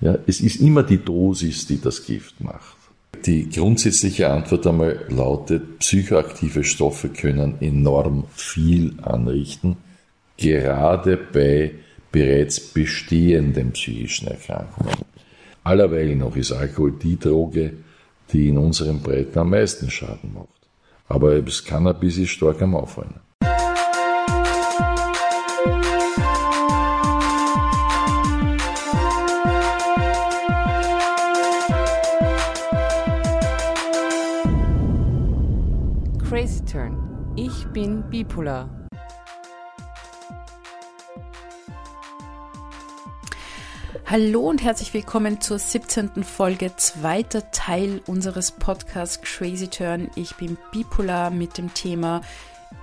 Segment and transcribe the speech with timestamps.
[0.00, 2.76] Ja, es ist immer die Dosis, die das Gift macht.
[3.26, 9.76] Die grundsätzliche Antwort einmal lautet, psychoaktive Stoffe können enorm viel anrichten,
[10.36, 11.72] gerade bei
[12.12, 14.94] bereits bestehenden psychischen Erkrankungen.
[15.64, 17.72] Allerweil noch ist Alkohol die Droge,
[18.32, 20.48] die in unseren Breiten am meisten Schaden macht.
[21.08, 23.20] Aber das Cannabis ist stark am Auffallen.
[37.78, 38.68] Bin bipolar.
[44.04, 46.24] Hallo und herzlich willkommen zur 17.
[46.24, 50.10] Folge, zweiter Teil unseres Podcasts Crazy Turn.
[50.16, 52.22] Ich bin bipolar mit dem Thema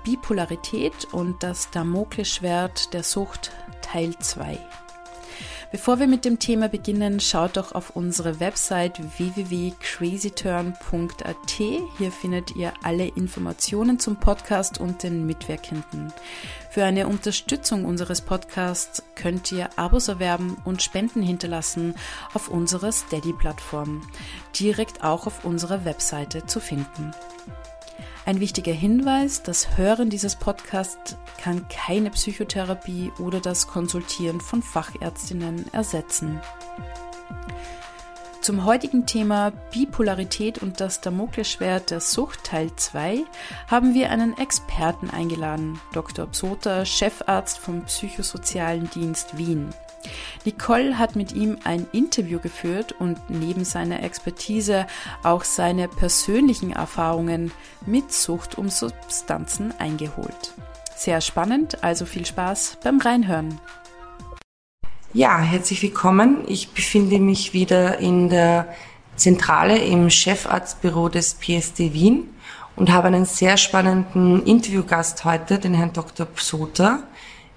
[0.06, 4.58] Bipolarität und das Damoklesschwert der Sucht Teil 2.
[5.76, 11.52] Bevor wir mit dem Thema beginnen, schaut doch auf unsere Website www.crazyturn.at.
[11.52, 16.14] Hier findet ihr alle Informationen zum Podcast und den Mitwirkenden.
[16.70, 21.96] Für eine Unterstützung unseres Podcasts könnt ihr Abos erwerben und Spenden hinterlassen
[22.34, 24.02] auf unserer Steady-Plattform,
[24.58, 27.12] direkt auch auf unserer Webseite zu finden.
[28.26, 35.72] Ein wichtiger Hinweis, das Hören dieses Podcasts kann keine Psychotherapie oder das Konsultieren von Fachärztinnen
[35.72, 36.42] ersetzen.
[38.42, 43.24] Zum heutigen Thema Bipolarität und das Damoklesschwert der Sucht Teil 2
[43.68, 46.26] haben wir einen Experten eingeladen, Dr.
[46.26, 49.70] Psoter, Chefarzt vom Psychosozialen Dienst Wien.
[50.46, 54.88] Nicole hat mit ihm ein Interview geführt und neben seiner Expertise
[55.24, 57.52] auch seine persönlichen Erfahrungen
[57.86, 60.54] mit Sucht um Substanzen eingeholt.
[60.96, 63.60] Sehr spannend, also viel Spaß beim Reinhören.
[65.14, 66.44] Ja, herzlich willkommen.
[66.48, 68.68] Ich befinde mich wieder in der
[69.16, 72.30] Zentrale im Chefarztbüro des PSD Wien
[72.76, 76.26] und habe einen sehr spannenden Interviewgast heute, den Herrn Dr.
[76.26, 77.04] Psoter.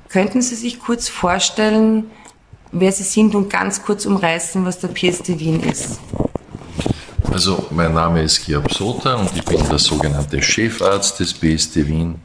[0.08, 2.10] Könnten Sie sich kurz vorstellen,
[2.72, 6.00] wer Sie sind und ganz kurz umreißen, was der PSD Wien ist.
[7.30, 12.16] Also, mein Name ist Georg Sota und ich bin der sogenannte Chefarzt des PSD Wien,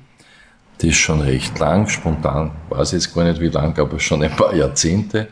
[0.79, 4.37] Das ist schon recht lang, spontan weiß jetzt gar nicht wie lang, aber schon ein
[4.37, 5.29] paar Jahrzehnte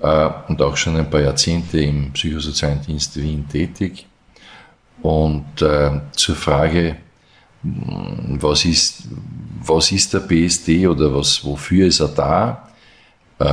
[0.00, 4.06] und auch schon ein paar Jahrzehnte im psychosozialen Dienst Wien tätig.
[5.02, 6.96] Und äh, zur Frage,
[7.62, 9.08] was ist,
[9.62, 12.68] was ist der BSD oder was, wofür ist er da?
[13.38, 13.44] Äh,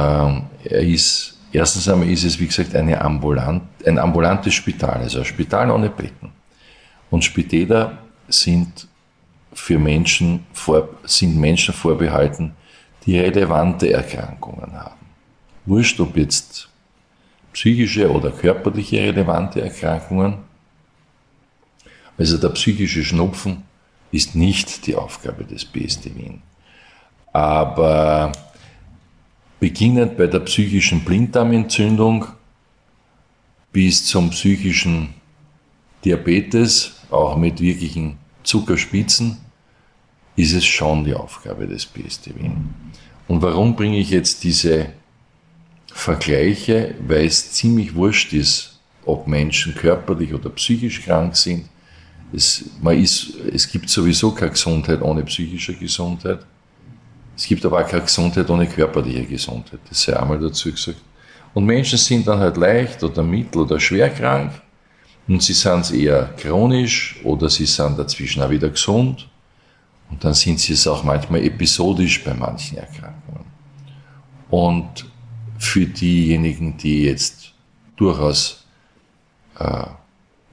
[0.69, 5.25] er ist, erstens einmal ist es, wie gesagt, eine ambulant, ein ambulantes Spital, also ein
[5.25, 6.31] Spital ohne Betten.
[7.09, 7.97] Und Spitäler
[8.28, 8.88] sind
[9.53, 12.53] für Menschen, vor, sind Menschen vorbehalten,
[13.06, 14.97] die relevante Erkrankungen haben
[15.68, 16.70] wurscht ob jetzt
[17.54, 20.40] psychische oder körperliche relevante Erkrankungen.
[22.18, 23.64] Also der psychische Schnupfen
[24.12, 26.42] ist nicht die Aufgabe des BSD Wien.
[27.34, 28.32] Aber
[29.60, 32.26] beginnend bei der psychischen Blinddarmentzündung
[33.72, 35.14] bis zum psychischen
[36.06, 39.38] Diabetes, auch mit wirklichen Zuckerspitzen,
[40.36, 42.70] ist es schon die Aufgabe des BSD Wien.
[43.28, 44.94] Und warum bringe ich jetzt diese
[45.97, 51.66] vergleiche, weil es ziemlich wurscht ist, ob Menschen körperlich oder psychisch krank sind.
[52.31, 56.46] Es, man ist, es gibt sowieso keine Gesundheit ohne psychische Gesundheit.
[57.36, 59.80] Es gibt aber auch keine Gesundheit ohne körperliche Gesundheit.
[59.90, 61.02] Das sei einmal dazu gesagt.
[61.53, 64.52] Und Menschen sind dann halt leicht oder mittel oder schwer krank.
[65.28, 69.28] Und sie sind eher chronisch oder sie sind dazwischen auch wieder gesund.
[70.12, 73.46] Und dann sind sie es auch manchmal episodisch bei manchen Erkrankungen.
[74.50, 75.06] Und
[75.57, 77.53] für diejenigen, die jetzt
[77.95, 78.66] durchaus
[79.59, 79.86] äh,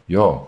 [0.09, 0.47] ja,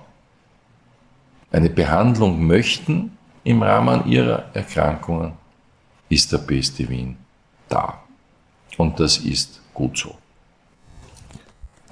[1.50, 5.32] eine Behandlung möchten im Rahmen ihrer Erkrankungen,
[6.08, 7.16] ist der beste Wien
[7.68, 8.02] da.
[8.76, 10.16] Und das ist gut so.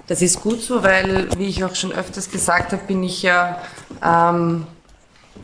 [0.07, 3.59] Das ist gut so, weil, wie ich auch schon öfters gesagt habe, bin ich ja
[4.03, 4.67] ähm,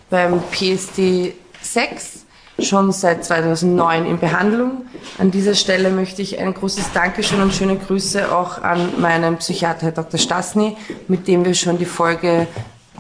[0.10, 2.21] beim PSD 6
[2.62, 4.86] schon seit 2009 in Behandlung.
[5.18, 9.88] An dieser Stelle möchte ich ein großes Dankeschön und schöne Grüße auch an meinen Psychiater
[9.88, 10.20] Herr Dr.
[10.20, 10.78] Stasny,
[11.08, 12.48] mit dem wir schon die Folge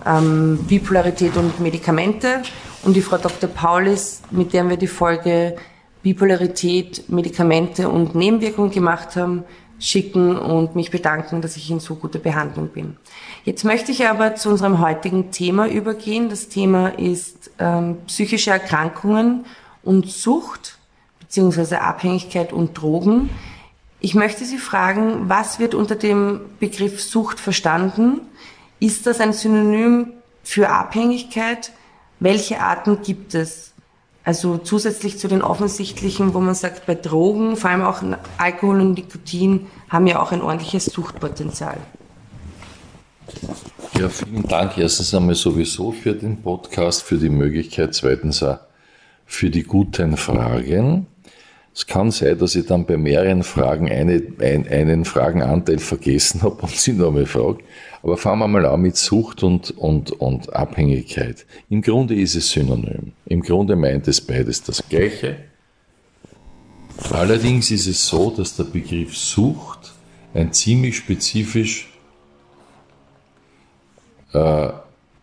[0.05, 2.41] ähm, Bipolarität und Medikamente
[2.83, 3.49] und die Frau Dr.
[3.49, 5.55] Paulis, mit der wir die Folge
[6.03, 9.43] Bipolarität, Medikamente und Nebenwirkungen gemacht haben.
[9.81, 12.97] Schicken und mich bedanken, dass ich in so guter Behandlung bin.
[13.43, 16.29] Jetzt möchte ich aber zu unserem heutigen Thema übergehen.
[16.29, 19.45] Das Thema ist ähm, psychische Erkrankungen
[19.83, 20.77] und Sucht
[21.19, 23.31] beziehungsweise Abhängigkeit und Drogen.
[23.99, 28.21] Ich möchte Sie fragen, was wird unter dem Begriff Sucht verstanden?
[28.79, 30.13] Ist das ein Synonym
[30.43, 31.71] für Abhängigkeit?
[32.19, 33.70] Welche Arten gibt es?
[34.23, 38.03] Also zusätzlich zu den offensichtlichen, wo man sagt, bei Drogen, vor allem auch
[38.37, 41.77] Alkohol und Nikotin, haben ja auch ein ordentliches Suchtpotenzial.
[43.97, 48.59] Ja, vielen Dank erstens einmal sowieso für den Podcast, für die Möglichkeit, zweitens auch
[49.25, 51.07] für die guten Fragen.
[51.73, 56.61] Es kann sein, dass ich dann bei mehreren Fragen eine, ein, einen Fragenanteil vergessen habe
[56.61, 57.63] und Sie nochmal frage.
[58.03, 61.45] Aber fangen wir mal an mit Sucht und, und, und Abhängigkeit.
[61.69, 63.13] Im Grunde ist es synonym.
[63.25, 65.37] Im Grunde meint es beides das Gleiche.
[67.11, 69.93] Allerdings ist es so, dass der Begriff Sucht
[70.33, 71.89] ein ziemlich spezifisch
[74.33, 74.69] äh,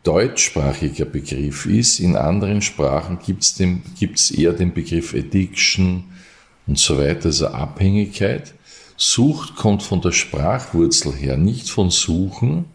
[0.02, 2.00] deutschsprachiger Begriff ist.
[2.00, 6.04] In anderen Sprachen gibt es eher den Begriff Addiction
[6.68, 8.54] und so weiter, also Abhängigkeit.
[8.96, 12.66] Sucht kommt von der Sprachwurzel her, nicht von Suchen,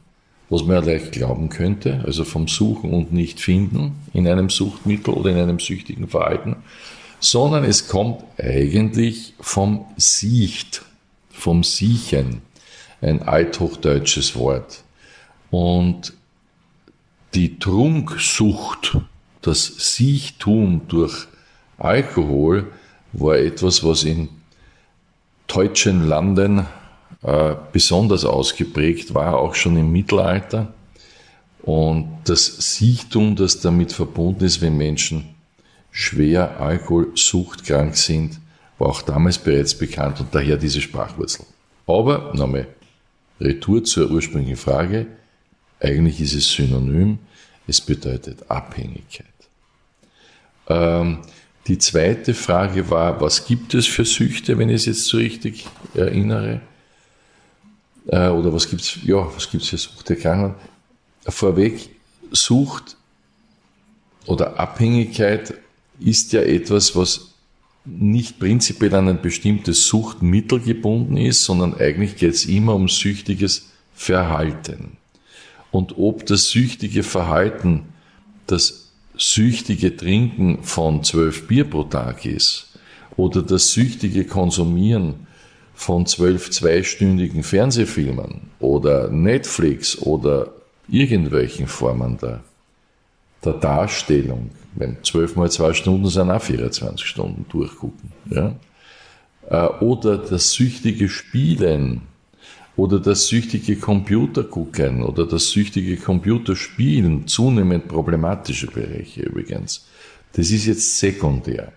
[0.49, 5.13] was man ja leicht glauben könnte, also vom Suchen und nicht finden in einem Suchtmittel
[5.13, 6.57] oder in einem süchtigen Verhalten,
[7.19, 10.83] sondern es kommt eigentlich vom Siecht,
[11.29, 12.41] vom Siechen,
[13.01, 14.83] ein althochdeutsches Wort.
[15.51, 16.13] Und
[17.33, 18.97] die Trunksucht,
[19.41, 21.27] das Siechtum durch
[21.77, 22.71] Alkohol,
[23.13, 24.30] war etwas, was in
[25.48, 26.65] deutschen Landen
[27.21, 30.74] äh, besonders ausgeprägt war, auch schon im Mittelalter.
[31.62, 35.36] Und das Siechtum, das damit verbunden ist, wenn Menschen
[35.92, 38.39] schwer alkoholsuchtkrank sind,
[38.77, 41.45] war auch damals bereits bekannt und daher diese Sprachwurzel.
[41.88, 42.68] Aber nochmal,
[43.39, 45.06] Retour zur ursprünglichen Frage.
[45.80, 47.19] Eigentlich ist es synonym.
[47.68, 49.27] Es bedeutet Abhängigkeit.
[50.68, 51.19] Ähm,
[51.68, 55.65] die zweite Frage war, was gibt es für Süchte, wenn ich es jetzt so richtig
[55.94, 56.62] erinnere?
[58.07, 60.56] Äh, oder was gibt's, ja, was gibt's für Suchterkrankungen?
[61.25, 61.89] Vorweg,
[62.31, 62.98] Sucht
[64.25, 65.54] oder Abhängigkeit
[66.00, 67.33] ist ja etwas, was
[67.86, 73.69] nicht prinzipiell an ein bestimmtes Suchtmittel gebunden ist, sondern eigentlich geht es immer um süchtiges
[73.94, 74.98] Verhalten.
[75.71, 77.86] Und ob das süchtige Verhalten
[78.48, 78.82] das
[79.18, 82.74] süchtige Trinken von zwölf Bier pro Tag ist
[83.15, 85.27] oder das süchtige Konsumieren
[85.75, 90.51] von zwölf zweistündigen Fernsehfilmen oder Netflix oder
[90.88, 92.42] irgendwelchen Formen der,
[93.44, 98.56] der Darstellung, wenn zwölf mal zwei Stunden sind auch 24 Stunden durchgucken, ja?
[99.50, 102.01] Äh, oder das süchtige Spielen
[102.75, 109.85] oder das süchtige Computergucken oder das süchtige Computerspielen, zunehmend problematische Bereiche übrigens.
[110.33, 111.71] Das ist jetzt sekundär.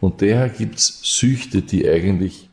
[0.00, 2.48] Und daher gibt's Süchte, die eigentlich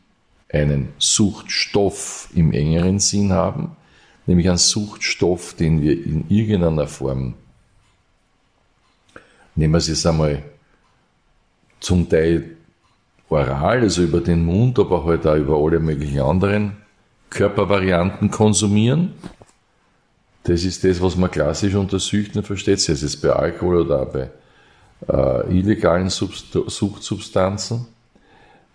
[0.52, 3.76] einen Suchtstoff im engeren Sinn haben,
[4.26, 7.34] nämlich einen Suchtstoff, den wir in irgendeiner Form,
[9.54, 10.42] nehmen wir es jetzt einmal
[11.78, 12.56] zum Teil
[13.28, 16.83] oral, also über den Mund, aber halt auch über alle möglichen anderen
[17.34, 19.12] Körpervarianten konsumieren.
[20.44, 24.30] Das ist das, was man klassisch unter Süchten versteht, sei es bei Alkohol oder bei
[25.08, 27.86] äh, illegalen Subst Suchtsubstanzen.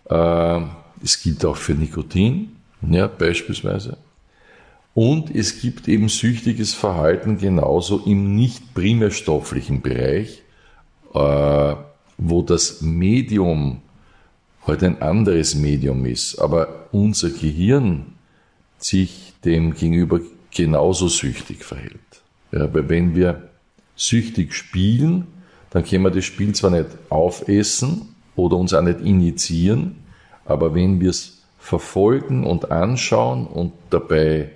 [0.09, 0.61] Äh,
[1.03, 3.97] es gilt auch für Nikotin, ja, beispielsweise.
[4.93, 10.41] Und es gibt eben süchtiges Verhalten genauso im nicht primärstofflichen Bereich,
[11.13, 11.75] äh,
[12.17, 13.81] wo das Medium
[14.67, 16.39] heute halt ein anderes Medium ist.
[16.39, 18.18] Aber unser Gehirn
[18.83, 20.19] sich dem gegenüber
[20.51, 21.99] genauso süchtig verhält.
[22.51, 23.49] Ja, weil wenn wir
[23.95, 25.27] süchtig spielen,
[25.69, 29.97] dann können wir das Spiel zwar nicht aufessen oder uns auch nicht initiieren,
[30.45, 34.51] aber wenn wir es verfolgen und anschauen und dabei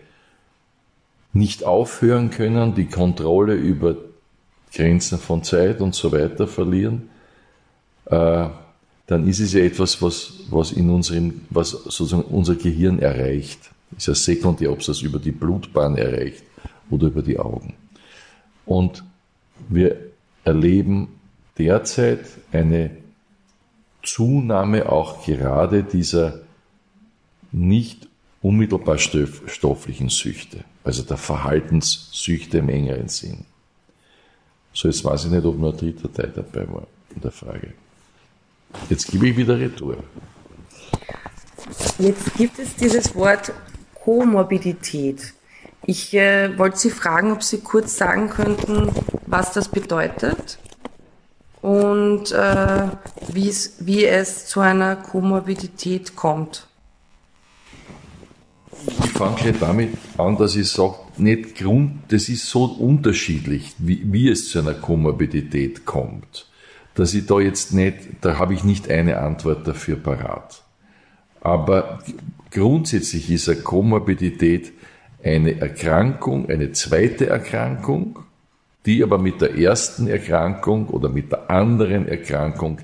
[1.34, 3.96] nicht aufhören können, die Kontrolle über
[4.74, 7.10] Grenzen von Zeit und so weiter verlieren,
[8.06, 8.48] äh,
[9.06, 13.73] dann ist es ja etwas, was, was in unserem, was sozusagen unser Gehirn erreicht.
[13.98, 16.44] Ist ja sekundär, ob es das über die Blutbahn erreicht
[16.90, 17.74] oder über die Augen.
[18.66, 19.04] Und
[19.70, 19.98] wir
[20.44, 21.20] erleben
[21.58, 22.92] derzeit eine
[24.02, 26.42] Zunahme auch gerade dieser
[27.52, 28.08] nicht
[28.42, 33.46] unmittelbar stofflichen Süchte, also der Verhaltenssüchte im engeren Sinn.
[34.74, 37.74] So, jetzt weiß ich nicht, ob nur ein dritter Teil dabei war in der Frage.
[38.90, 39.98] Jetzt gebe ich wieder Retour.
[42.00, 43.54] Jetzt gibt es dieses Wort
[44.04, 45.34] Komorbidität.
[45.86, 48.90] Ich äh, wollte Sie fragen, ob Sie kurz sagen könnten,
[49.28, 50.58] was das bedeutet
[51.62, 52.88] und äh,
[53.30, 56.68] wie es zu einer Komorbidität kommt.
[58.88, 64.30] Ich fange damit an, dass ich sage, nicht Grund, das ist so unterschiedlich, wie, wie
[64.30, 66.48] es zu einer Komorbidität kommt,
[66.96, 70.62] dass ich da jetzt nicht, da habe ich nicht eine Antwort dafür parat.
[71.40, 72.00] Aber
[72.54, 74.72] grundsätzlich ist eine Komorbidität
[75.24, 78.20] eine Erkrankung, eine zweite Erkrankung,
[78.86, 82.80] die aber mit der ersten Erkrankung oder mit der anderen Erkrankung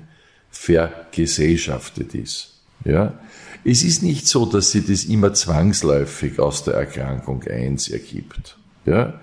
[0.50, 2.60] vergesellschaftet ist.
[2.84, 3.18] Ja?
[3.64, 8.56] Es ist nicht so, dass sie das immer zwangsläufig aus der Erkrankung 1 ergibt.
[8.86, 9.20] Ja?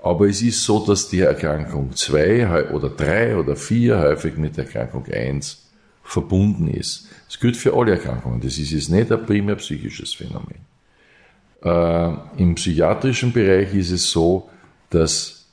[0.00, 4.66] Aber es ist so, dass die Erkrankung 2 oder 3 oder 4 häufig mit der
[4.66, 5.64] Erkrankung 1
[6.04, 7.08] verbunden ist.
[7.32, 8.42] Das gilt für alle Erkrankungen.
[8.42, 10.58] Das ist jetzt nicht ein primär psychisches Phänomen.
[11.62, 14.50] Äh, Im psychiatrischen Bereich ist es so,
[14.90, 15.46] dass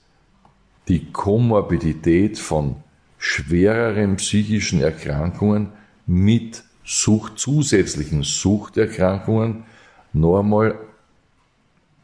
[0.89, 2.83] die Komorbidität von
[3.17, 5.69] schwereren psychischen Erkrankungen
[6.05, 9.63] mit Sucht, zusätzlichen Suchterkrankungen
[10.11, 10.77] noch einmal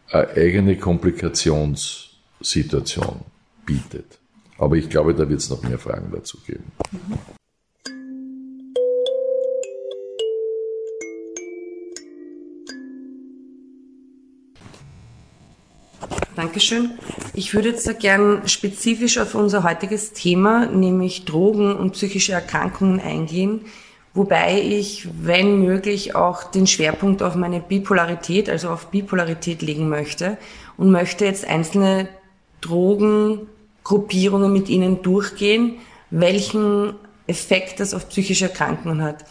[0.10, 3.26] eine eigene Komplikationssituation
[3.66, 4.20] bietet.
[4.58, 6.72] Aber ich glaube, da wird es noch mehr Fragen dazu geben.
[16.36, 16.92] Dankeschön.
[17.34, 23.62] Ich würde jetzt gern spezifisch auf unser heutiges Thema, nämlich Drogen und psychische Erkrankungen eingehen
[24.16, 30.38] wobei ich, wenn möglich, auch den Schwerpunkt auf meine Bipolarität, also auf Bipolarität legen möchte
[30.78, 32.08] und möchte jetzt einzelne
[32.62, 35.76] Drogengruppierungen mit Ihnen durchgehen,
[36.10, 36.96] welchen
[37.28, 39.26] Effekt das auf psychische Erkrankungen hat.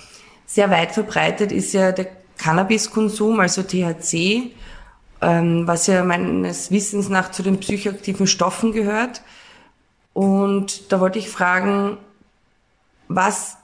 [0.46, 4.50] Sehr weit verbreitet ist ja der Cannabiskonsum, also THC,
[5.24, 9.22] ähm, was ja meines Wissens nach zu den psychoaktiven Stoffen gehört.
[10.12, 11.96] Und da wollte ich fragen,
[13.08, 13.56] was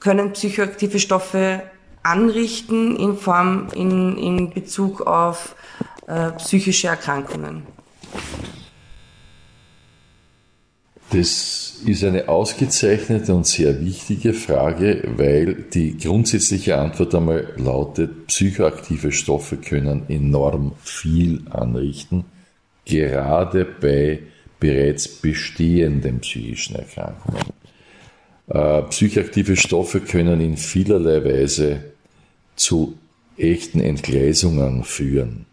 [0.00, 1.62] können psychoaktive Stoffe
[2.02, 5.56] anrichten in Form, in, in Bezug auf
[6.06, 7.66] äh, psychische Erkrankungen?
[11.10, 19.12] Das ist eine ausgezeichnete und sehr wichtige Frage, weil die grundsätzliche Antwort einmal lautet, psychoaktive
[19.12, 22.26] Stoffe können enorm viel anrichten,
[22.84, 24.20] gerade bei
[24.60, 27.54] bereits bestehenden psychischen Erkrankungen.
[28.48, 31.84] Äh, psychoaktive Stoffe können in vielerlei Weise
[32.56, 32.98] zu
[33.38, 35.46] echten Entgleisungen führen.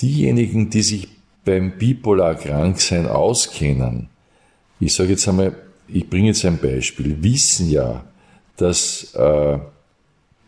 [0.00, 1.08] Diejenigen, die sich
[1.44, 4.08] beim bipolar Kranksein auskennen,
[4.84, 5.54] ich sage jetzt einmal,
[5.88, 8.04] ich bringe jetzt ein Beispiel, wissen ja,
[8.56, 9.58] dass, äh,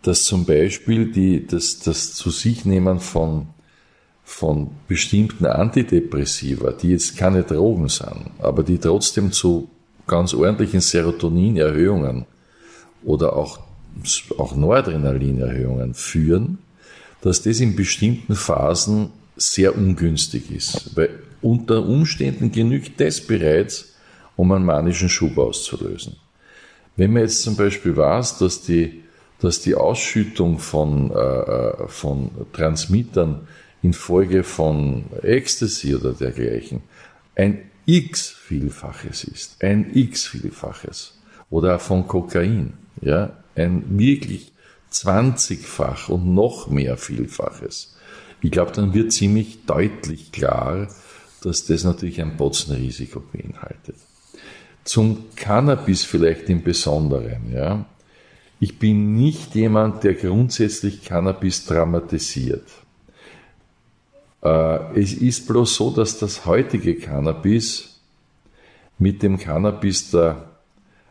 [0.02, 3.49] dass zum Beispiel die, das, das zu sich nehmen von,
[4.25, 9.69] von bestimmten Antidepressiva, die jetzt keine Drogen sind, aber die trotzdem zu
[10.07, 12.26] ganz ordentlichen Serotoninerhöhungen
[13.05, 13.61] oder auch,
[14.38, 16.59] auch Noradrenalinerhöhungen führen,
[17.23, 20.97] dass das in bestimmten Phasen sehr ungünstig ist.
[20.97, 21.11] Weil
[21.43, 23.96] unter Umständen genügt das bereits,
[24.37, 26.16] um einen manischen Schub auszulösen.
[26.97, 29.02] Wenn man jetzt zum Beispiel weiß, dass die,
[29.40, 33.47] dass die Ausschüttung von, äh, äh von Transmittern
[33.83, 36.83] infolge von Ecstasy oder dergleichen
[37.35, 41.19] ein x-Vielfaches ist, ein x-Vielfaches
[41.50, 44.52] oder von Kokain, ja, ein wirklich
[44.93, 47.97] 20-fach und noch mehr Vielfaches.
[48.43, 50.88] Ich glaube, dann wird ziemlich deutlich klar,
[51.43, 53.97] dass das natürlich ein Potzenrisiko beinhaltet.
[54.87, 57.85] Zum Cannabis vielleicht im Besonderen, ja.
[58.61, 62.64] Ich bin nicht jemand, der grundsätzlich Cannabis dramatisiert.
[64.43, 68.00] Äh, es ist bloß so, dass das heutige Cannabis
[68.97, 70.50] mit dem Cannabis der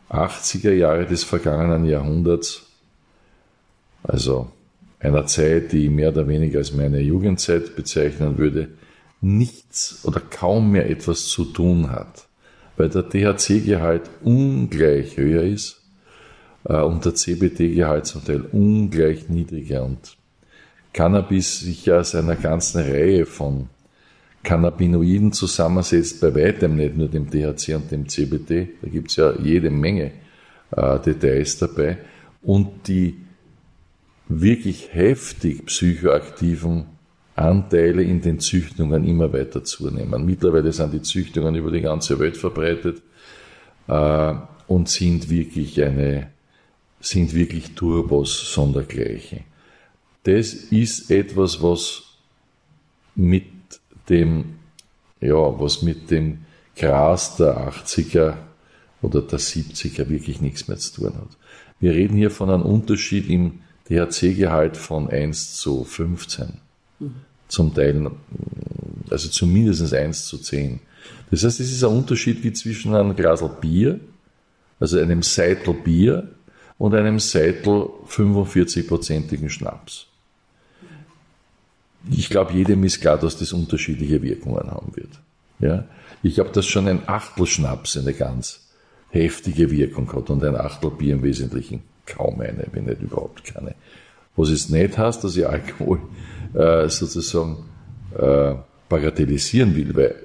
[0.09, 2.67] 80er Jahre des vergangenen Jahrhunderts,
[4.03, 4.49] also
[4.99, 8.69] einer Zeit, die ich mehr oder weniger als meine Jugendzeit bezeichnen würde,
[9.19, 12.24] nichts oder kaum mehr etwas zu tun hat,
[12.77, 15.81] weil der THC-Gehalt ungleich höher ist
[16.65, 19.83] äh, und der CBD-Gehalt zum Teil ungleich niedriger.
[19.83, 20.17] Und
[20.93, 23.69] Cannabis sich ja aus einer ganzen Reihe von
[24.43, 29.33] Cannabinoiden zusammensetzt, bei weitem nicht nur dem THC und dem CBD, da gibt es ja
[29.39, 30.11] jede Menge
[30.71, 31.97] äh, Details dabei,
[32.43, 33.17] und die
[34.27, 36.85] wirklich heftig psychoaktiven
[37.35, 40.25] Anteile in den Züchtungen immer weiter zunehmen.
[40.25, 43.01] Mittlerweile sind die Züchtungen über die ganze Welt verbreitet
[43.87, 44.33] äh,
[44.67, 46.31] und sind wirklich eine,
[46.99, 49.43] sind wirklich Turbos sondergleichen
[50.25, 52.03] das ist etwas, was
[53.15, 53.45] mit
[54.09, 54.55] dem,
[55.21, 56.39] ja, was mit dem
[56.75, 58.33] Gras der 80er
[59.01, 61.37] oder der 70er wirklich nichts mehr zu tun hat.
[61.79, 66.59] Wir reden hier von einem Unterschied im THC-Gehalt von 1 zu 15.
[67.47, 68.09] Zum Teil,
[69.09, 70.79] also zumindest 1 zu 10.
[71.31, 73.99] Das heißt, es ist ein Unterschied wie zwischen einem Glasl Bier,
[74.79, 76.29] also einem Seitel Bier
[76.77, 80.07] und einem Seitel 45-prozentigen Schnaps.
[82.11, 85.19] Ich glaube, jedem ist klar, dass das unterschiedliche Wirkungen haben wird.
[85.59, 85.85] Ja?
[86.23, 88.67] Ich glaube, dass schon ein Achtel Schnaps eine ganz
[89.09, 93.75] heftige Wirkung hat und ein Achtel Bier im Wesentlichen kaum eine, wenn nicht überhaupt keine.
[94.35, 95.99] Was es nicht heißt, dass ich Alkohol
[96.53, 97.65] äh, sozusagen
[98.17, 98.55] äh,
[98.89, 100.15] bagatellisieren will, weil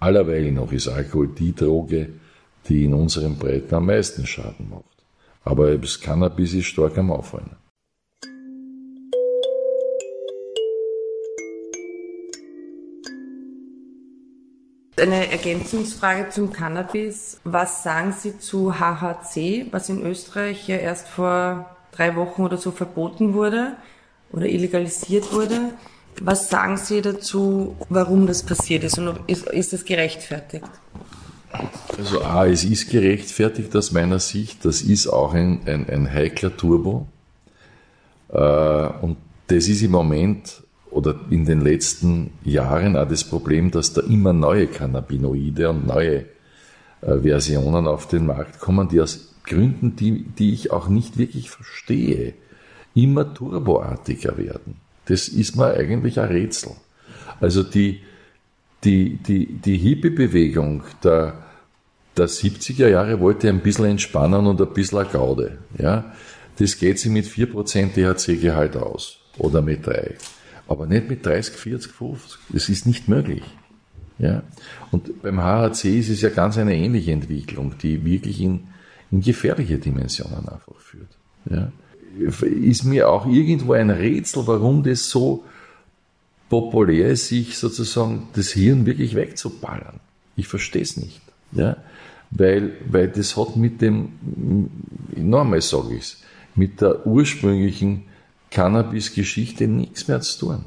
[0.00, 2.08] allerweil noch ist Alkohol die Droge,
[2.68, 4.84] die in unseren Breiten am meisten Schaden macht.
[5.44, 7.56] Aber das Cannabis ist stark am Auffallen.
[15.00, 17.40] Eine Ergänzungsfrage zum Cannabis.
[17.44, 22.70] Was sagen Sie zu HHC, was in Österreich ja erst vor drei Wochen oder so
[22.70, 23.72] verboten wurde
[24.32, 25.72] oder illegalisiert wurde?
[26.20, 30.68] Was sagen Sie dazu, warum das passiert ist und ist, ist das gerechtfertigt?
[31.96, 34.64] Also A, es ist gerechtfertigt aus meiner Sicht.
[34.64, 37.06] Das ist auch ein, ein, ein heikler Turbo.
[38.28, 38.38] Äh,
[39.02, 39.16] und
[39.48, 44.32] das ist im Moment oder in den letzten Jahren auch das Problem, dass da immer
[44.32, 46.26] neue Cannabinoide und neue
[47.00, 51.50] äh, Versionen auf den Markt kommen, die aus Gründen, die, die ich auch nicht wirklich
[51.50, 52.34] verstehe,
[52.94, 54.76] immer turboartiger werden.
[55.06, 56.72] Das ist mir eigentlich ein Rätsel.
[57.40, 58.00] Also die,
[58.84, 61.34] die, die, die Hippie-Bewegung der,
[62.16, 65.58] der 70er Jahre wollte ein bisschen entspannen und ein bisschen Gaude.
[65.78, 66.12] Ja?
[66.58, 70.16] Das geht sich mit 4% THC-Gehalt aus oder mit 3
[70.70, 72.38] aber nicht mit 30, 40, 50.
[72.50, 73.42] Das ist nicht möglich.
[74.18, 74.44] Ja?
[74.92, 78.68] Und beim HHC ist es ja ganz eine ähnliche Entwicklung, die wirklich in,
[79.10, 81.08] in gefährliche Dimensionen einfach führt.
[81.48, 81.72] Ja?
[82.42, 85.44] Ist mir auch irgendwo ein Rätsel, warum das so
[86.48, 90.00] populär ist, sich sozusagen das Hirn wirklich wegzuballern.
[90.36, 91.20] Ich verstehe es nicht.
[91.52, 91.76] Ja?
[92.30, 94.70] Weil, weil das hat mit dem,
[95.16, 96.22] nochmal sage ich es,
[96.54, 98.04] mit der ursprünglichen
[98.50, 100.64] Cannabis-Geschichte nichts mehr zu tun.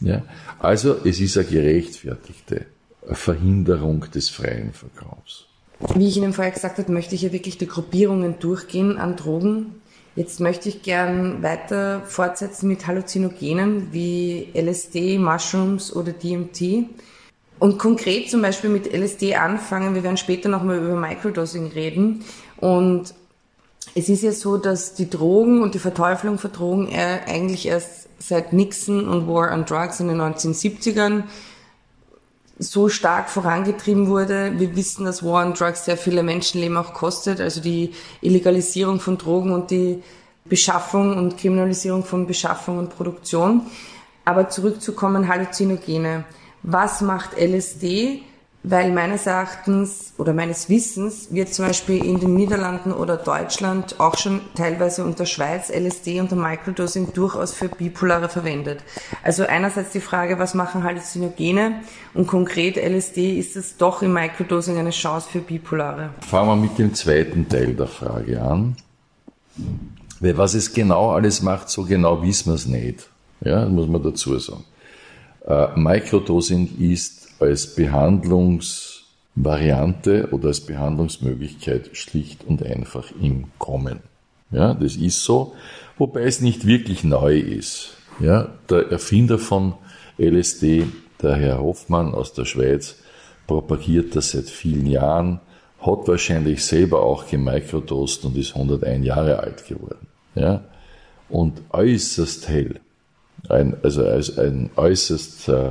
[0.00, 0.22] Ja?
[0.58, 2.66] Also es ist eine gerechtfertigte
[3.06, 5.46] Verhinderung des freien Verkaufs.
[5.94, 9.82] Wie ich Ihnen vorher gesagt habe, möchte ich ja wirklich die Gruppierungen durchgehen an Drogen.
[10.16, 16.86] Jetzt möchte ich gern weiter fortsetzen mit Halluzinogenen wie LSD, Mushrooms oder DMT.
[17.58, 19.94] Und konkret zum Beispiel mit LSD anfangen.
[19.94, 22.24] Wir werden später nochmal über Microdosing reden.
[22.58, 23.14] Und
[23.96, 28.52] es ist ja so, dass die Drogen und die Verteufelung von Drogen eigentlich erst seit
[28.52, 31.24] Nixon und War on Drugs in den 1970ern
[32.58, 34.52] so stark vorangetrieben wurde.
[34.58, 39.18] Wir wissen, dass War on Drugs sehr viele Menschenleben auch kostet, also die Illegalisierung von
[39.18, 40.02] Drogen und die
[40.44, 43.62] Beschaffung und Kriminalisierung von Beschaffung und Produktion.
[44.24, 46.24] Aber zurückzukommen, Halluzinogene.
[46.62, 48.22] Was macht LSD?
[48.66, 54.16] Weil meines Erachtens oder meines Wissens wird zum Beispiel in den Niederlanden oder Deutschland auch
[54.16, 58.82] schon teilweise unter Schweiz LSD unter Microdosing durchaus für Bipolare verwendet.
[59.22, 61.82] Also einerseits die Frage, was machen Halluzinogene
[62.14, 66.10] und konkret LSD, ist es doch im Microdosing eine Chance für Bipolare?
[66.26, 68.76] Fangen wir mit dem zweiten Teil der Frage an.
[70.20, 73.10] Weil was es genau alles macht, so genau wissen wir es nicht.
[73.42, 74.64] Ja, muss man dazu sagen.
[75.46, 84.00] Äh, Microdosing ist als Behandlungsvariante oder als Behandlungsmöglichkeit schlicht und einfach im Kommen.
[84.50, 85.54] Ja, das ist so,
[85.98, 87.96] wobei es nicht wirklich neu ist.
[88.20, 89.74] Ja, der Erfinder von
[90.18, 90.86] LSD,
[91.20, 92.96] der Herr Hoffmann aus der Schweiz,
[93.46, 95.40] propagiert das seit vielen Jahren,
[95.80, 100.06] hat wahrscheinlich selber auch gemikrodost und ist 101 Jahre alt geworden.
[100.34, 100.64] Ja,
[101.28, 102.80] und äußerst hell.
[103.48, 105.70] Ein, also als ein äußerst äh,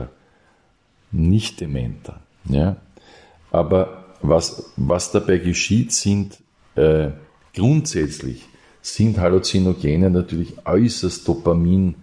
[1.13, 2.19] nicht dementer.
[2.49, 2.77] Ja?
[3.51, 6.39] Aber was, was dabei geschieht, sind
[6.75, 7.09] äh,
[7.55, 8.45] grundsätzlich
[8.81, 11.95] sind Halluzinogene natürlich äußerst Dopamin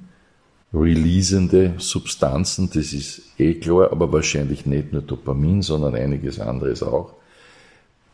[0.72, 7.12] releasende Substanzen, das ist eh klar, aber wahrscheinlich nicht nur Dopamin, sondern einiges anderes auch.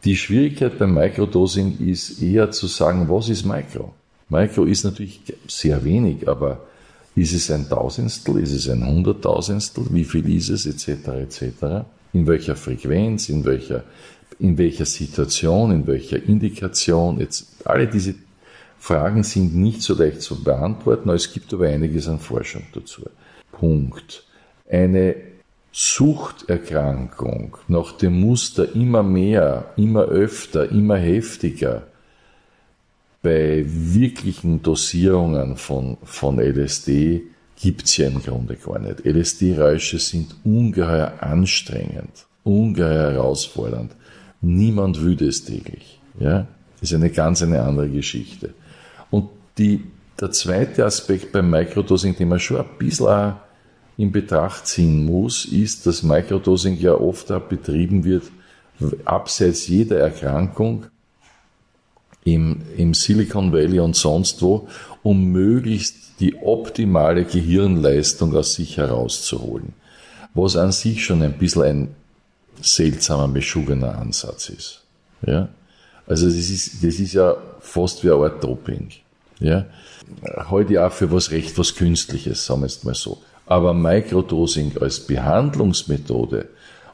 [0.04, 3.94] Die Schwierigkeit beim Microdosing ist eher zu sagen, was ist Micro?
[4.28, 6.66] Micro ist natürlich sehr wenig, aber
[7.16, 8.38] ist es ein Tausendstel?
[8.38, 9.86] Ist es ein Hunderttausendstel?
[9.90, 10.66] Wie viel ist es?
[10.66, 11.08] Etc.
[11.08, 11.86] etc.
[12.12, 13.28] In welcher Frequenz?
[13.28, 13.82] In welcher,
[14.38, 15.72] in welcher Situation?
[15.72, 17.18] In welcher Indikation?
[17.18, 18.14] Jetzt, alle diese
[18.78, 23.02] Fragen sind nicht so leicht zu beantworten, es gibt aber einiges an Forschung dazu.
[23.50, 24.22] Punkt.
[24.70, 25.14] eine
[25.72, 31.86] Suchterkrankung nach dem Muster immer mehr, immer öfter, immer heftiger
[33.22, 37.22] bei wirklichen Dosierungen von, von LSD
[37.60, 39.04] gibt's ja im Grunde gar nicht.
[39.04, 43.96] LSD-Räusche sind ungeheuer anstrengend, ungeheuer herausfordernd.
[44.40, 46.00] Niemand will das täglich.
[46.20, 46.46] Ja?
[46.80, 48.54] Ist eine ganz eine andere Geschichte.
[49.10, 49.84] Und die,
[50.20, 53.34] der zweite Aspekt beim Microdosing, den man schon ein bisschen
[53.96, 58.24] in Betracht ziehen muss, ist, dass Microdosing ja oft auch betrieben wird,
[59.06, 60.86] abseits jeder Erkrankung,
[62.26, 64.68] im, im Silicon Valley und sonst wo,
[65.02, 69.74] um möglichst die optimale Gehirnleistung aus sich herauszuholen.
[70.34, 71.94] Was an sich schon ein bisschen ein
[72.60, 74.82] seltsamer, beschugener Ansatz ist.
[75.24, 75.48] Ja?
[76.08, 78.88] Also das ist, das ist ja fast wie eine Art Doping.
[79.38, 79.66] Ja?
[80.50, 83.18] Heute auch für was recht was Künstliches, sagen wir es mal so.
[83.46, 86.48] Aber Microdosing als Behandlungsmethode,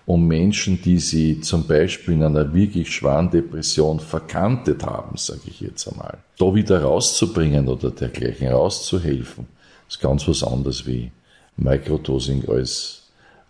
[0.07, 5.61] um Menschen, die sie zum Beispiel in einer wirklich schweren Depression verkantet haben, sage ich
[5.61, 9.47] jetzt einmal, da wieder rauszubringen oder dergleichen rauszuhelfen,
[9.89, 11.13] ist ganz was anderes wie
[11.57, 13.03] Microdosing als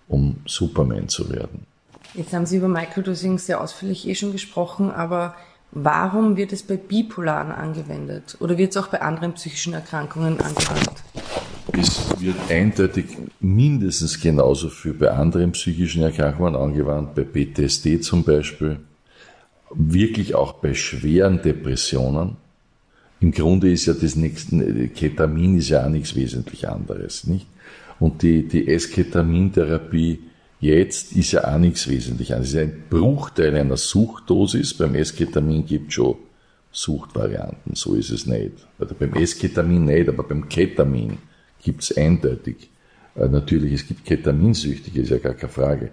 [0.09, 1.67] um Superman zu werden.
[2.15, 5.35] Jetzt haben Sie über Microdosing sehr ausführlich eh schon gesprochen, aber
[5.71, 8.37] warum wird es bei Bipolaren angewendet?
[8.41, 10.93] Oder wird es auch bei anderen psychischen Erkrankungen angewandt?
[11.75, 13.07] Es wird eindeutig
[13.41, 18.79] mindestens genauso viel bei anderen psychischen Erkrankungen angewandt, bei PTSD zum Beispiel,
[19.75, 22.37] wirklich auch bei schweren Depressionen.
[23.21, 27.47] Im Grunde ist ja das nächste, Ketamin ist ja auch nichts wesentlich anderes, nicht?
[27.99, 30.19] Und die, die Esketamintherapie
[30.61, 32.51] jetzt ist ja auch nichts wesentlich anderes.
[32.51, 34.75] Es ist ein Bruchteil einer Suchtdosis.
[34.75, 36.17] Beim Esketamin gibt es schon
[36.73, 38.53] Suchtvarianten, so ist es nicht.
[38.79, 41.19] Also beim Esketamin nicht, aber beim Ketamin
[41.63, 42.71] gibt es eindeutig.
[43.15, 45.91] Äh, natürlich, es gibt Ketaminsüchtige, ist ja gar keine Frage.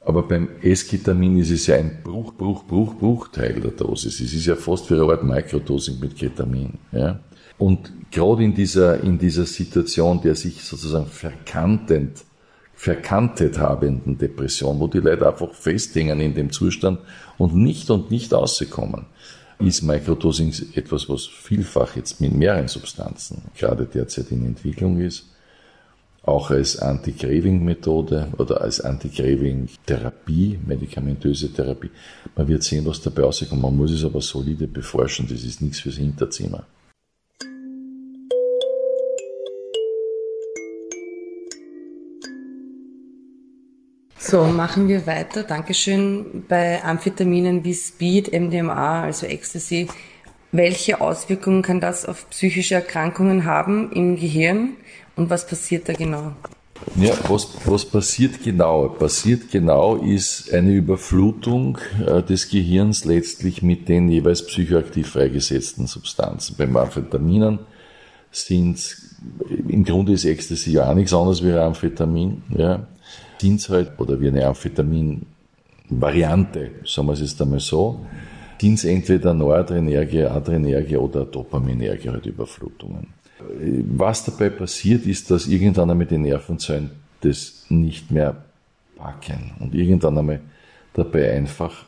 [0.00, 4.20] Aber beim Esketamin ist es ja ein Bruch, Bruch, Bruch, Bruchteil der Dosis.
[4.20, 6.74] Es ist ja fast wie eine Art Mikrodosing mit Ketamin.
[6.92, 7.20] Ja?
[7.58, 12.24] Und gerade in dieser, in dieser Situation der sich sozusagen verkantend,
[12.74, 17.00] verkantet habenden Depression, wo die Leute einfach festhängen in dem Zustand
[17.36, 19.06] und nicht und nicht rauskommen,
[19.60, 25.26] ist Microdosing etwas, was vielfach jetzt mit mehreren Substanzen gerade derzeit in Entwicklung ist,
[26.22, 31.90] auch als Anti-Craving-Methode oder als Anti-Craving-Therapie, medikamentöse Therapie.
[32.36, 33.62] Man wird sehen, was dabei rauskommt.
[33.62, 36.66] Man muss es aber solide beforschen, das ist nichts fürs Hinterzimmer.
[44.30, 45.42] So, machen wir weiter.
[45.42, 46.44] Dankeschön.
[46.46, 49.88] Bei Amphetaminen wie Speed, MDMA, also Ecstasy,
[50.52, 54.74] welche Auswirkungen kann das auf psychische Erkrankungen haben im Gehirn
[55.16, 56.32] und was passiert da genau?
[56.96, 58.90] Ja, was, was passiert genau?
[58.90, 66.54] Passiert genau ist eine Überflutung äh, des Gehirns letztlich mit den jeweils psychoaktiv freigesetzten Substanzen.
[66.58, 67.60] Beim Amphetaminen
[68.30, 68.94] sind,
[69.48, 72.86] im Grunde ist Ecstasy ja auch nichts anderes wie Amphetamin, ja
[73.42, 78.04] es halt, oder wie eine Amphetamin-Variante, sagen wir es jetzt einmal so,
[78.60, 83.06] es entweder Noradrenergie, Adrenergie oder Dopaminergie, halt Überflutungen.
[83.96, 88.44] Was dabei passiert, ist, dass irgendwann einmal die Nervenzellen das nicht mehr
[88.96, 90.40] packen und irgendwann einmal
[90.92, 91.84] dabei einfach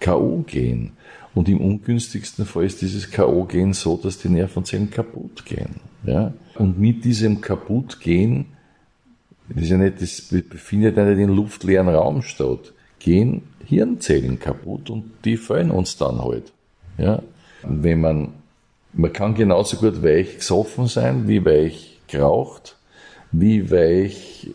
[0.00, 0.42] K.O.
[0.46, 0.92] gehen.
[1.34, 5.76] Und im ungünstigsten Fall ist dieses K.O.-Gehen so, dass die Nervenzellen kaputt gehen.
[6.04, 6.32] Ja?
[6.56, 8.46] Und mit diesem Kaputtgehen
[9.48, 12.72] das ist ja nicht, das befindet ja nicht in luftleeren Raum statt.
[12.98, 16.52] Gehen Hirnzellen kaputt und die fallen uns dann halt.
[16.98, 17.22] Ja?
[17.62, 18.28] Wenn man,
[18.92, 22.76] man kann genauso gut weich gesoffen sein, wie weich geraucht,
[23.32, 24.50] wie weich,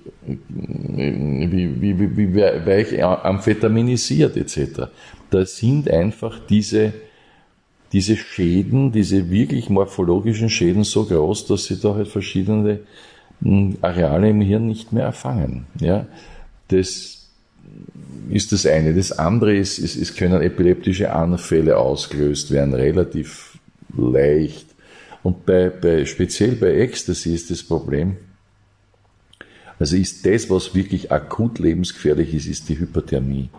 [0.47, 4.89] wie, wie, wie, wie weich amphetaminisiert etc.
[5.29, 6.93] Da sind einfach diese,
[7.91, 12.81] diese Schäden, diese wirklich morphologischen Schäden so groß, dass sie da halt verschiedene
[13.81, 15.67] Areale im Hirn nicht mehr erfangen.
[15.79, 16.07] Ja?
[16.69, 17.27] Das
[18.29, 18.93] ist das eine.
[18.93, 23.57] Das andere ist, es, es können epileptische Anfälle ausgelöst werden, relativ
[23.95, 24.65] leicht.
[25.23, 28.17] Und bei, bei, speziell bei Ecstasy ist das Problem,
[29.79, 33.49] also ist das, was wirklich akut lebensgefährlich ist, ist die Hyperthermie.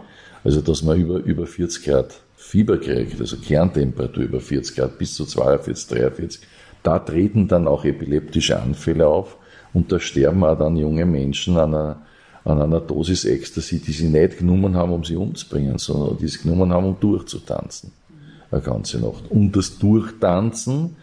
[0.43, 5.14] Also, dass man über, über 40 Grad Fieber kriegt, also Kerntemperatur über 40 Grad bis
[5.14, 6.41] zu 42, 43.
[6.83, 9.37] Da treten dann auch epileptische Anfälle auf.
[9.73, 12.03] Und da sterben auch dann junge Menschen an einer,
[12.45, 16.43] an einer Dosis Ecstasy, die sie nicht genommen haben, um sie umzubringen, sondern die sie
[16.43, 17.93] genommen haben, um durchzutanzen.
[18.51, 19.31] Eine ganze Nacht.
[19.31, 20.97] Und das Durchtanzen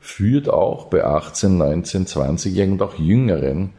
[0.00, 3.70] führt auch bei 18, 19, 20-Jährigen und auch Jüngeren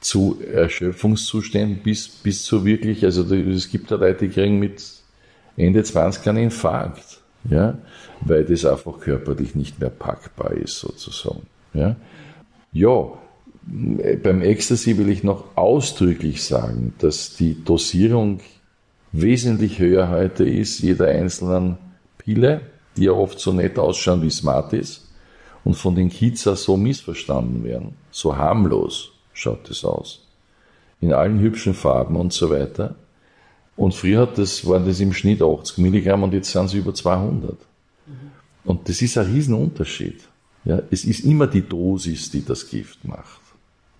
[0.00, 4.82] zu Erschöpfungszuständen bis, bis zu wirklich, also es gibt ja Leute, die kriegen mit
[5.56, 7.78] Ende 20 einen Infarkt, ja,
[8.20, 11.42] weil das einfach körperlich nicht mehr packbar ist, sozusagen.
[11.74, 11.96] Ja,
[12.72, 13.12] ja
[13.66, 18.40] beim Ecstasy will ich noch ausdrücklich sagen, dass die Dosierung
[19.12, 21.78] wesentlich höher heute ist, jeder einzelnen
[22.18, 22.60] Pille,
[22.96, 25.08] die ja oft so nett ausschauen wie Smart ist
[25.64, 27.96] und von den Kids so missverstanden werden.
[28.10, 30.24] So harmlos schaut das aus.
[31.00, 32.94] In allen hübschen Farben und so weiter.
[33.76, 36.94] Und früher hat das, waren das im Schnitt 80 Milligramm und jetzt sind sie über
[36.94, 37.56] 200.
[38.64, 40.20] Und das ist ein Riesenunterschied.
[40.64, 43.40] Ja, es ist immer die Dosis, die das Gift macht.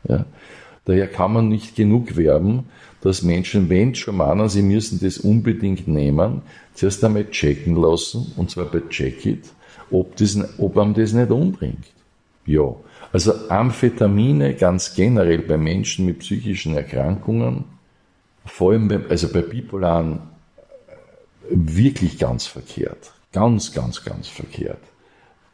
[0.08, 0.26] Ja.
[0.84, 2.66] Daher kann man nicht genug werben,
[3.00, 6.42] dass Menschen, wenn schon meinen, sie müssen das unbedingt nehmen,
[6.74, 9.44] zuerst einmal checken lassen, und zwar bei Check-It,
[9.90, 10.14] ob,
[10.58, 11.86] ob einem das nicht umbringt.
[12.46, 12.74] Ja.
[13.12, 17.64] Also Amphetamine ganz generell bei Menschen mit psychischen Erkrankungen,
[18.44, 20.20] vor allem bei, also bei Bipolaren,
[21.48, 23.12] wirklich ganz verkehrt.
[23.32, 24.82] Ganz, ganz, ganz verkehrt.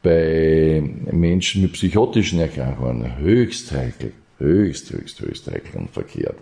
[0.02, 6.36] Bei Menschen mit psychotischen Erkrankungen höchst heikel, höchst, höchst, höchst heikel und verkehrt.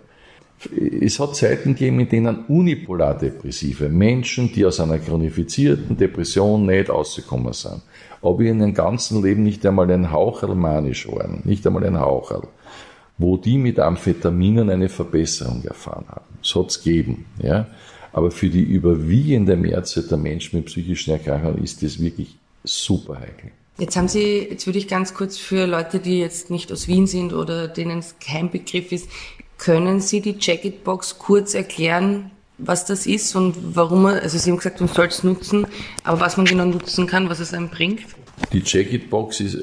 [1.01, 7.53] Es hat Zeiten gegeben, in denen unipolardepressive Menschen, die aus einer chronifizierten Depression nicht ausgekommen
[7.53, 7.81] sind,
[8.21, 12.47] aber in ihrem ganzen Leben nicht einmal ein Haucherl manisch waren, nicht einmal ein Haucherl,
[13.17, 16.25] wo die mit Amphetaminen eine Verbesserung erfahren haben.
[16.41, 17.25] Das hat es gegeben.
[17.41, 17.67] Ja?
[18.13, 23.51] Aber für die überwiegende Mehrzahl der Menschen mit psychischen Erkrankungen ist das wirklich super heikel.
[23.77, 27.07] Jetzt haben Sie, jetzt würde ich ganz kurz für Leute, die jetzt nicht aus Wien
[27.07, 29.09] sind oder denen es kein Begriff ist,
[29.57, 34.57] können Sie die Jacket-Box kurz erklären, was das ist und warum man, also Sie haben
[34.57, 35.65] gesagt, man soll es nutzen,
[36.03, 38.01] aber was man genau nutzen kann, was es einem bringt?
[38.53, 39.57] Die Jacket-Box ist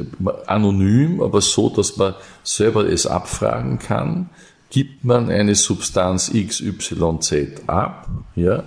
[0.47, 4.31] anonym, aber so, dass man selber es abfragen kann.
[4.71, 8.65] Gibt man eine Substanz XYZ ab, ja,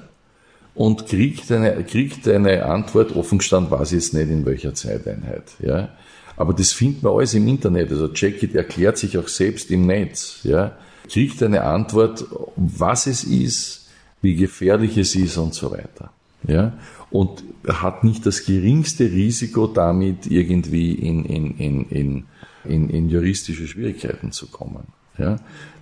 [0.73, 5.43] und kriegt eine, kriegt eine Antwort, offen gestanden weiß ich jetzt nicht in welcher Zeiteinheit,
[5.59, 5.89] ja.
[6.37, 7.91] Aber das findet man alles im Internet.
[7.91, 10.75] Also Jacket erklärt sich auch selbst im Netz, ja
[11.11, 13.89] kriegt eine Antwort, was es ist,
[14.21, 16.11] wie gefährlich es ist und so weiter.
[16.47, 16.73] Ja?
[17.09, 22.23] Und hat nicht das geringste Risiko, damit irgendwie in, in, in, in,
[22.63, 24.87] in, in juristische Schwierigkeiten zu kommen.
[25.17, 25.37] Ja?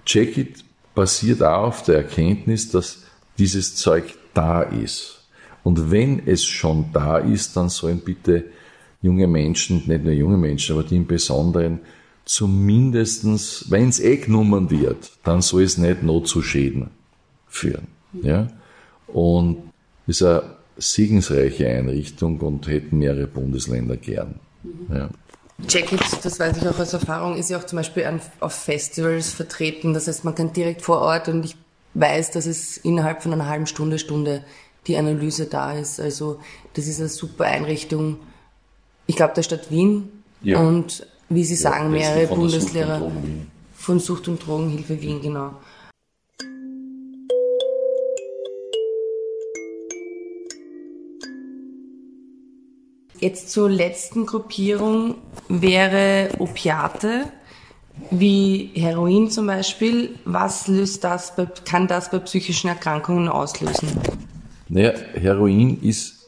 [0.06, 0.63] Check-it
[0.95, 3.04] basiert auch auf der Erkenntnis, dass
[3.38, 5.28] dieses Zeug da ist.
[5.63, 8.46] Und wenn es schon da ist, dann sollen bitte
[9.02, 11.80] junge Menschen, nicht nur junge Menschen, aber die im Besonderen,
[12.26, 16.89] zumindestens, wenn es eh genommen wird, dann soll es nicht noch zu Schäden
[17.48, 17.88] führen.
[18.22, 18.48] Ja?
[19.08, 19.58] Und
[20.08, 20.44] ist eine
[20.78, 24.36] segensreiche Einrichtung und hätten mehrere Bundesländer gern.
[24.89, 25.10] Ja.
[25.68, 29.34] Jacket, das weiß ich auch aus Erfahrung, ist ja auch zum Beispiel an, auf Festivals
[29.34, 29.94] vertreten.
[29.94, 31.56] Das heißt, man kann direkt vor Ort und ich
[32.00, 34.44] weiß, dass es innerhalb von einer halben Stunde, Stunde
[34.88, 36.00] die Analyse da ist.
[36.00, 36.40] Also
[36.74, 38.18] das ist eine super Einrichtung.
[39.08, 40.10] Ich glaube, der Stadt Wien
[40.42, 40.60] ja.
[40.60, 43.12] und wie Sie sagen, ja, mehrere Bundeslehrer
[43.76, 45.54] von Sucht und Drogenhilfe Wien, genau.
[53.20, 55.16] Jetzt zur letzten Gruppierung
[55.50, 57.32] wäre Opiate,
[58.12, 60.12] wie Heroin zum Beispiel.
[60.26, 61.34] Was löst das
[61.66, 63.90] kann das bei psychischen Erkrankungen auslösen?
[64.68, 66.20] Naja, Heroin ist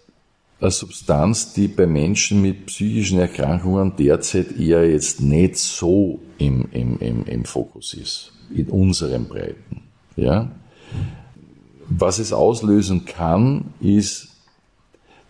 [0.59, 6.99] eine Substanz, die bei Menschen mit psychischen Erkrankungen derzeit eher jetzt nicht so im, im,
[6.99, 9.81] im, im Fokus ist, in unseren Breiten.
[10.15, 10.51] Ja?
[11.89, 14.29] Was es auslösen kann, ist,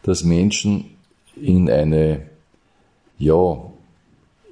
[0.03, 0.85] dass Menschen
[1.35, 2.29] in eine,
[3.17, 3.70] ja,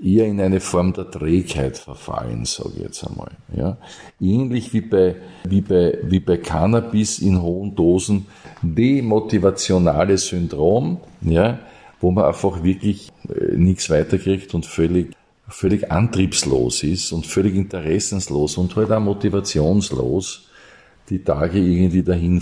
[0.02, 3.32] eher in eine Form der Trägheit verfallen, sage ich jetzt einmal.
[3.56, 3.78] Ja.
[4.20, 8.26] Ähnlich wie bei, wie, bei, wie bei Cannabis in hohen Dosen,
[8.62, 11.60] demotivationales Syndrom, ja,
[12.00, 15.12] wo man einfach wirklich äh, nichts weiterkriegt und völlig,
[15.48, 20.46] völlig antriebslos ist und völlig interessenslos und halt auch motivationslos
[21.10, 22.42] die Tage irgendwie dahin,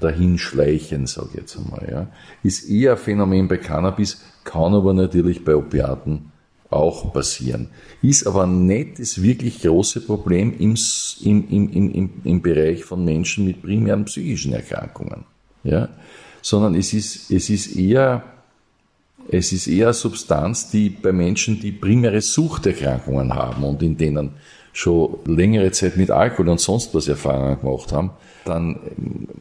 [0.00, 1.88] dahin schleichen, sage ich jetzt einmal.
[1.88, 2.06] Ja.
[2.42, 6.32] Ist eher ein Phänomen bei Cannabis, kann aber natürlich bei Opiaten
[6.70, 7.68] auch passieren.
[8.02, 10.74] Ist aber nicht das wirklich große Problem im,
[11.24, 15.24] im, im, im, im Bereich von Menschen mit primären psychischen Erkrankungen.
[15.64, 15.88] Ja?
[16.42, 18.22] Sondern es ist, es ist eher,
[19.30, 24.32] es ist eher Substanz, die bei Menschen, die primäre Suchterkrankungen haben und in denen
[24.72, 28.10] schon längere Zeit mit Alkohol und sonst was Erfahrungen gemacht haben,
[28.44, 28.78] dann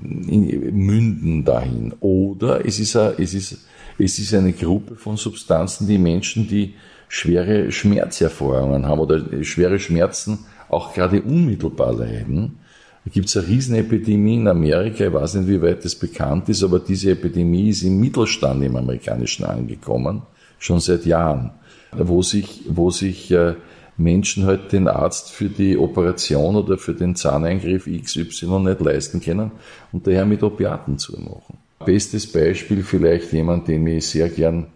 [0.02, 1.94] münden dahin.
[2.00, 3.68] Oder es ist, a, es ist,
[4.00, 6.74] es ist eine Gruppe von Substanzen, die Menschen, die
[7.08, 10.40] schwere Schmerzerfahrungen haben oder schwere Schmerzen
[10.70, 12.60] auch gerade unmittelbar leiden.
[13.06, 16.64] Da gibt es eine Riesenepidemie in Amerika, ich weiß nicht, wie weit das bekannt ist,
[16.64, 20.24] aber diese Epidemie ist im Mittelstand im Amerikanischen angekommen,
[20.60, 21.52] schon seit Jahren,
[21.94, 23.54] wo sich, wo sich äh,
[23.96, 29.52] Menschen halt den Arzt für die Operation oder für den Zahneingriff XY nicht leisten können
[29.92, 31.58] und daher mit Opiaten zumachen.
[31.84, 34.68] Bestes Beispiel vielleicht jemand, den ich sehr gern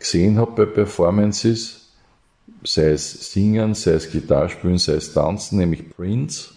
[0.00, 1.92] gesehen habe bei Performances,
[2.64, 6.50] sei es Singen, sei es Gitarrespielen, sei es Tanzen, nämlich Prince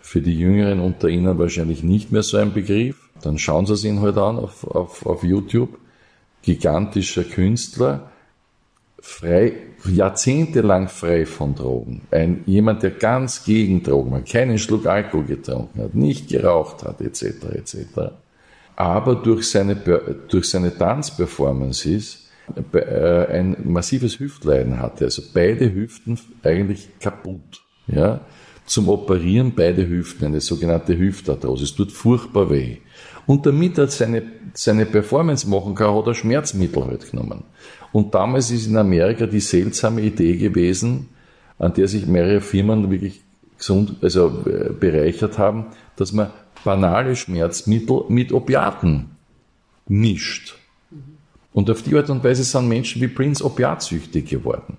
[0.00, 3.08] für die Jüngeren unter Ihnen wahrscheinlich nicht mehr so ein Begriff.
[3.22, 5.78] Dann schauen Sie es ihn halt an auf, auf, auf YouTube.
[6.42, 8.10] Gigantischer Künstler,
[9.00, 12.02] frei, jahrzehntelang frei von Drogen.
[12.10, 17.00] Ein, jemand, der ganz gegen Drogen war, keinen Schluck Alkohol getrunken hat, nicht geraucht hat,
[17.00, 17.76] etc., etc.
[18.76, 22.27] Aber durch seine, durch seine Tanzperformances
[22.72, 25.04] ein massives Hüftleiden hatte.
[25.06, 27.62] Also beide Hüften eigentlich kaputt.
[27.86, 28.20] Ja?
[28.68, 31.64] zum Operieren beide Hüften, eine sogenannte Hüftarthrose.
[31.64, 32.76] Es tut furchtbar weh.
[33.26, 34.22] Und damit er seine,
[34.54, 37.44] seine Performance machen kann, hat er Schmerzmittel halt genommen.
[37.92, 41.08] Und damals ist in Amerika die seltsame Idee gewesen,
[41.58, 43.22] an der sich mehrere Firmen wirklich
[43.56, 46.30] gesund, also äh, bereichert haben, dass man
[46.64, 49.16] banale Schmerzmittel mit Opiaten
[49.88, 50.57] mischt.
[51.52, 54.76] Und auf die Art und Weise sind Menschen wie Prince opiatsüchtig geworden.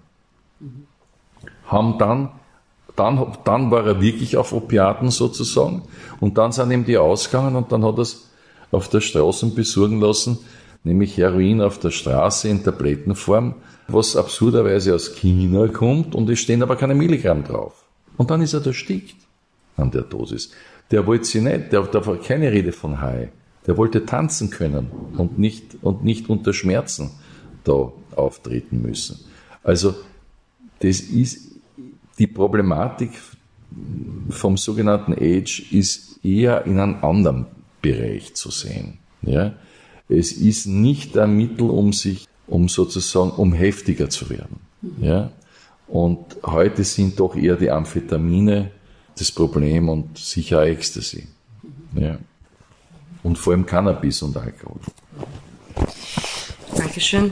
[1.65, 2.29] Haben dann
[2.99, 5.83] dann, dann war er wirklich auf Opiaten sozusagen.
[6.19, 8.29] Und dann sind ihm die ausgegangen und dann hat er es
[8.71, 10.39] auf der Straße besorgen lassen,
[10.83, 13.55] nämlich Heroin auf der Straße in Tablettenform,
[13.87, 17.85] was absurderweise aus China kommt und es stehen aber keine Milligramm drauf.
[18.17, 19.15] Und dann ist er erstickt
[19.77, 20.51] an der Dosis.
[20.91, 23.29] Der wollte sie nicht, der, da war keine Rede von High.
[23.69, 27.11] Der wollte tanzen können und nicht, und nicht unter Schmerzen
[27.63, 29.19] da auftreten müssen.
[29.61, 29.93] Also,
[30.79, 31.51] das ist
[32.17, 33.11] die Problematik
[34.31, 37.45] vom sogenannten Age ist eher in einem anderen
[37.79, 38.97] Bereich zu sehen.
[39.21, 39.53] Ja?
[40.07, 44.61] Es ist nicht ein Mittel, um sich, um sozusagen, um heftiger zu werden.
[44.99, 45.31] Ja?
[45.87, 48.71] Und heute sind doch eher die Amphetamine
[49.15, 51.27] das Problem und sicher Ecstasy.
[51.93, 52.17] Ja?
[53.23, 54.79] Und vor allem Cannabis und Alkohol.
[56.75, 57.31] Dankeschön.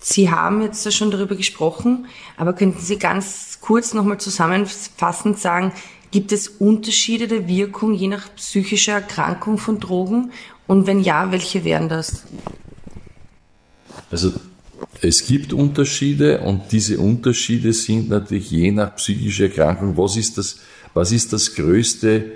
[0.00, 5.72] Sie haben jetzt schon darüber gesprochen, aber könnten Sie ganz kurz nochmal zusammenfassend sagen,
[6.10, 10.32] gibt es Unterschiede der Wirkung je nach psychischer Erkrankung von Drogen?
[10.66, 12.24] Und wenn ja, welche wären das?
[14.10, 14.32] Also
[15.00, 20.58] es gibt Unterschiede und diese Unterschiede sind natürlich je nach psychischer Erkrankung, was ist das,
[20.94, 22.32] was ist das größte,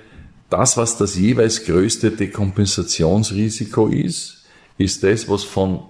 [0.49, 4.45] das, was das jeweils größte Dekompensationsrisiko ist,
[4.79, 5.81] ist das, was von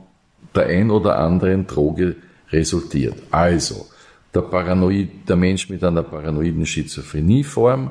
[0.55, 2.17] der ein oder anderen Droge
[2.51, 3.15] resultiert.
[3.31, 3.87] Also,
[4.35, 7.91] der, Paranoid, der Mensch mit einer paranoiden Schizophrenieform,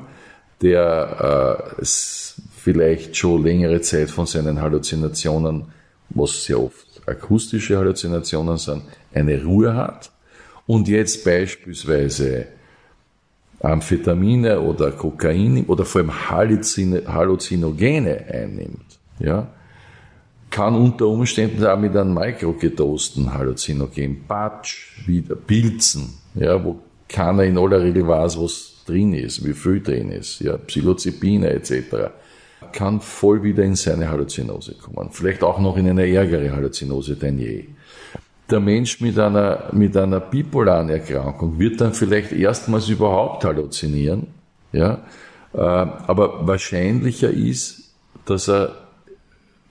[0.60, 1.84] der äh,
[2.56, 5.64] vielleicht schon längere Zeit von seinen Halluzinationen,
[6.10, 10.10] was sehr oft akustische Halluzinationen sind, eine Ruhe hat
[10.66, 12.46] und jetzt beispielsweise
[13.60, 19.48] Amphetamine oder Kokain oder vor allem Halluzinogene einnimmt, ja,
[20.50, 27.56] kann unter Umständen auch mit einem mikrogedosten Halluzinogen, Patsch, wieder Pilzen, ja, wo keiner in
[27.58, 32.10] aller Regel weiß, was drin ist, wie viel drin ist, ja, Psilocybine etc.,
[32.72, 35.10] kann voll wieder in seine Halluzinose kommen.
[35.12, 37.64] Vielleicht auch noch in eine ärgere Halluzinose denn je.
[38.50, 44.26] Der Mensch mit einer, mit einer bipolaren Erkrankung wird dann vielleicht erstmals überhaupt halluzinieren,
[44.72, 45.04] ja,
[45.54, 48.74] äh, aber wahrscheinlicher ist, dass er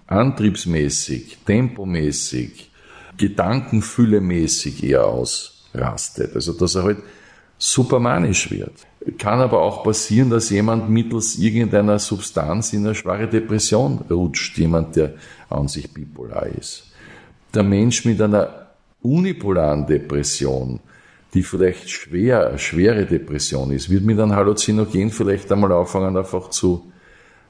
[0.08, 2.72] antriebsmäßig, tempomäßig,
[3.18, 6.36] gedankenfüllemäßig eher ausrastet.
[6.36, 6.98] Also dass er halt
[7.58, 8.74] supermanisch wird.
[9.18, 14.95] Kann aber auch passieren, dass jemand mittels irgendeiner Substanz in eine schwere Depression rutscht, jemand,
[14.95, 15.14] der
[15.49, 16.84] an sich bipolar ist.
[17.54, 18.68] Der Mensch mit einer
[19.02, 20.80] unipolaren Depression,
[21.34, 26.91] die vielleicht schwer, schwere Depression ist, wird mit einem Halluzinogen vielleicht einmal anfangen, einfach zu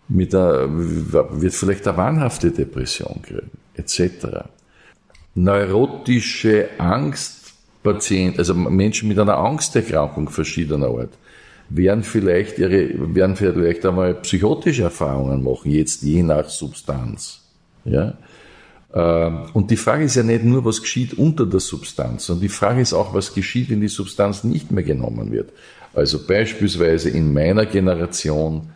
[0.07, 4.45] mit der, wird vielleicht eine wahnhafte Depression kriegen, etc.
[5.35, 11.11] Neurotische Angstpatienten, also Menschen mit einer Angsterkrankung verschiedener Art,
[11.73, 17.41] werden vielleicht ihre, werden vielleicht einmal psychotische Erfahrungen machen, jetzt je nach Substanz.
[17.85, 18.13] Ja?
[18.93, 22.49] Ähm, und die Frage ist ja nicht nur, was geschieht unter der Substanz, sondern die
[22.49, 25.51] Frage ist auch, was geschieht, wenn die Substanz nicht mehr genommen wird.
[25.93, 28.69] Also beispielsweise in meiner Generation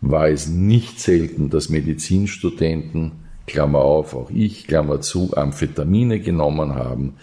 [0.00, 3.12] war es nicht selten, dass Medizinstudenten
[3.46, 7.14] Klammer auf, auch ich, Klammer zu, Amphetamine genommen haben,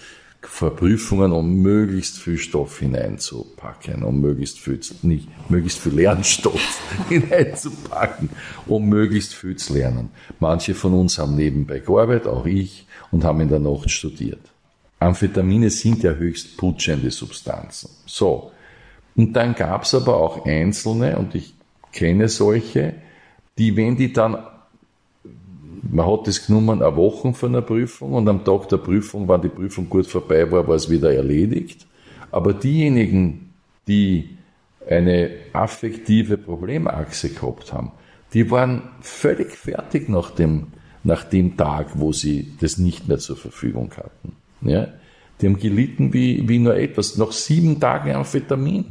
[0.47, 8.29] vor Prüfungen, um möglichst viel Stoff hineinzupacken, um möglichst viel, nicht, möglichst viel Lernstoff hineinzupacken,
[8.65, 10.09] um möglichst viel zu lernen.
[10.39, 14.41] Manche von uns haben nebenbei gearbeitet, auch ich, und haben in der Nacht studiert.
[14.99, 17.89] Amphetamine sind ja höchst putschende Substanzen.
[18.05, 18.51] So.
[19.15, 21.53] Und dann gab es aber auch Einzelne, und ich
[21.91, 22.95] kenne solche,
[23.57, 24.37] die, wenn die dann
[25.91, 29.41] man hat das genommen eine Woche von der Prüfung und am Tag der Prüfung, wenn
[29.41, 31.85] die Prüfung gut vorbei war, war es wieder erledigt.
[32.31, 33.53] Aber diejenigen,
[33.87, 34.37] die
[34.89, 37.91] eine affektive Problemachse gehabt haben,
[38.33, 40.67] die waren völlig fertig nach dem,
[41.03, 44.35] nach dem Tag, wo sie das nicht mehr zur Verfügung hatten.
[44.61, 44.87] Ja?
[45.39, 47.17] Die haben gelitten wie, wie nur etwas.
[47.17, 48.85] Nach sieben Tagen Amphetamin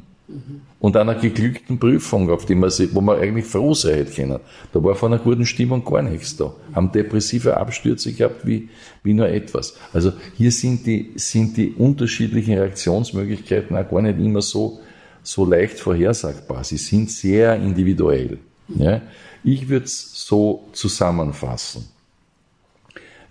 [0.79, 4.41] und einer geglückten Prüfung, auf die man sich, wo man eigentlich froh sein hätte können.
[4.73, 6.55] Da war von einer guten Stimmung gar nichts da.
[6.75, 8.69] Haben depressive Abstürze gehabt wie,
[9.03, 9.77] wie nur etwas.
[9.93, 14.81] Also hier sind die, sind die unterschiedlichen Reaktionsmöglichkeiten auch gar nicht immer so,
[15.23, 16.65] so leicht vorhersagbar.
[16.65, 18.39] Sie sind sehr individuell.
[18.69, 19.03] Ja?
[19.45, 21.92] Ich würde es so zusammenfassen.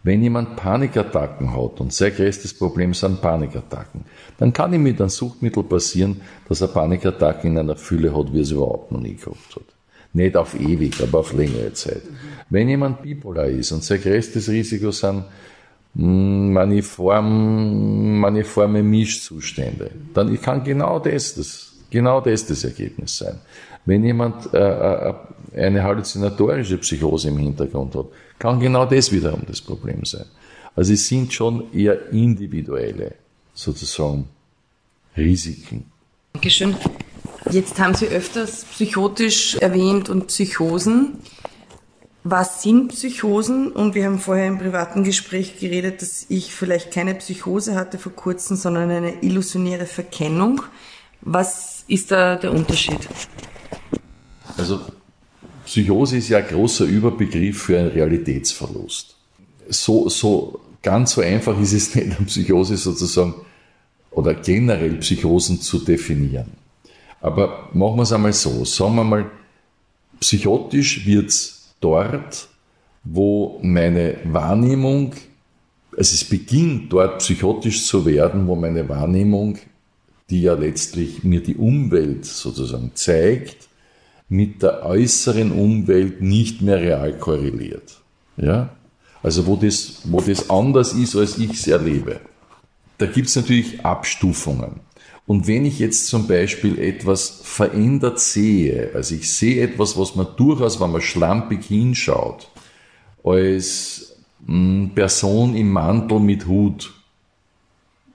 [0.03, 4.05] Wenn jemand Panikattacken hat und sehr größtes Problem sind Panikattacken,
[4.39, 8.39] dann kann ihm mit einem Suchtmittel passieren, dass er Panikattacken in einer Fülle hat, wie
[8.39, 9.65] er es überhaupt noch nie gehabt hat.
[10.13, 12.01] Nicht auf ewig, aber auf längere Zeit.
[12.49, 15.23] Wenn jemand bipolar ist und sehr größtes Risiko sind
[15.95, 23.39] hm, maniform, maniforme Mischzustände, dann kann genau das, das, genau das das Ergebnis sein.
[23.85, 25.13] Wenn jemand äh, äh
[25.53, 28.05] eine halluzinatorische Psychose im Hintergrund hat,
[28.41, 30.25] kann genau das wiederum das Problem sein.
[30.75, 33.13] Also es sind schon eher individuelle,
[33.53, 34.27] sozusagen,
[35.15, 35.85] Risiken.
[36.33, 36.75] Dankeschön.
[37.51, 41.19] Jetzt haben Sie öfters psychotisch erwähnt und Psychosen.
[42.23, 43.71] Was sind Psychosen?
[43.71, 48.13] Und wir haben vorher im privaten Gespräch geredet, dass ich vielleicht keine Psychose hatte vor
[48.13, 50.63] kurzem, sondern eine illusionäre Verkennung.
[51.21, 53.07] Was ist da der Unterschied?
[54.57, 54.79] Also
[55.71, 59.15] Psychose ist ja ein großer Überbegriff für einen Realitätsverlust.
[59.69, 63.35] So, so ganz so einfach ist es nicht, eine Psychose sozusagen
[64.11, 66.51] oder generell Psychosen zu definieren.
[67.21, 68.65] Aber machen wir es einmal so.
[68.65, 69.31] Sagen wir mal,
[70.19, 72.49] psychotisch wird es dort,
[73.05, 75.13] wo meine Wahrnehmung,
[75.91, 79.57] also es beginnt dort psychotisch zu werden, wo meine Wahrnehmung,
[80.29, 83.69] die ja letztlich mir die Umwelt sozusagen zeigt,
[84.31, 87.99] mit der äußeren Umwelt nicht mehr real korreliert.
[88.37, 88.69] Ja?
[89.21, 92.21] Also wo das, wo das anders ist, als ich es erlebe.
[92.97, 94.79] Da gibt es natürlich Abstufungen.
[95.27, 100.27] Und wenn ich jetzt zum Beispiel etwas verändert sehe, also ich sehe etwas, was man
[100.37, 102.47] durchaus, wenn man schlampig hinschaut,
[103.25, 104.15] als
[104.45, 106.93] hm, Person im Mantel mit Hut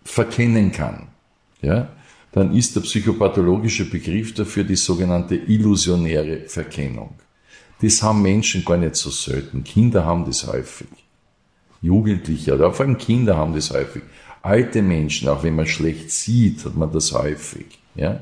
[0.03, 1.09] verkennen kann,
[1.61, 1.91] ja,
[2.37, 7.15] dann ist der psychopathologische Begriff dafür die sogenannte illusionäre Verkennung.
[7.81, 9.65] Das haben Menschen gar nicht so selten.
[9.65, 10.89] Kinder haben das häufig.
[11.81, 14.03] Jugendliche oder vor allem Kinder haben das häufig.
[14.43, 17.79] Alte Menschen, auch wenn man schlecht sieht, hat man das häufig.
[17.95, 18.21] Ja?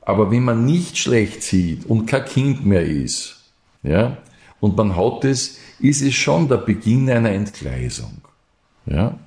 [0.00, 3.52] Aber wenn man nicht schlecht sieht und kein Kind mehr ist,
[3.82, 4.16] ja,
[4.58, 8.22] und man hat es, ist es schon der Beginn einer Entgleisung.
[8.86, 9.18] Ja?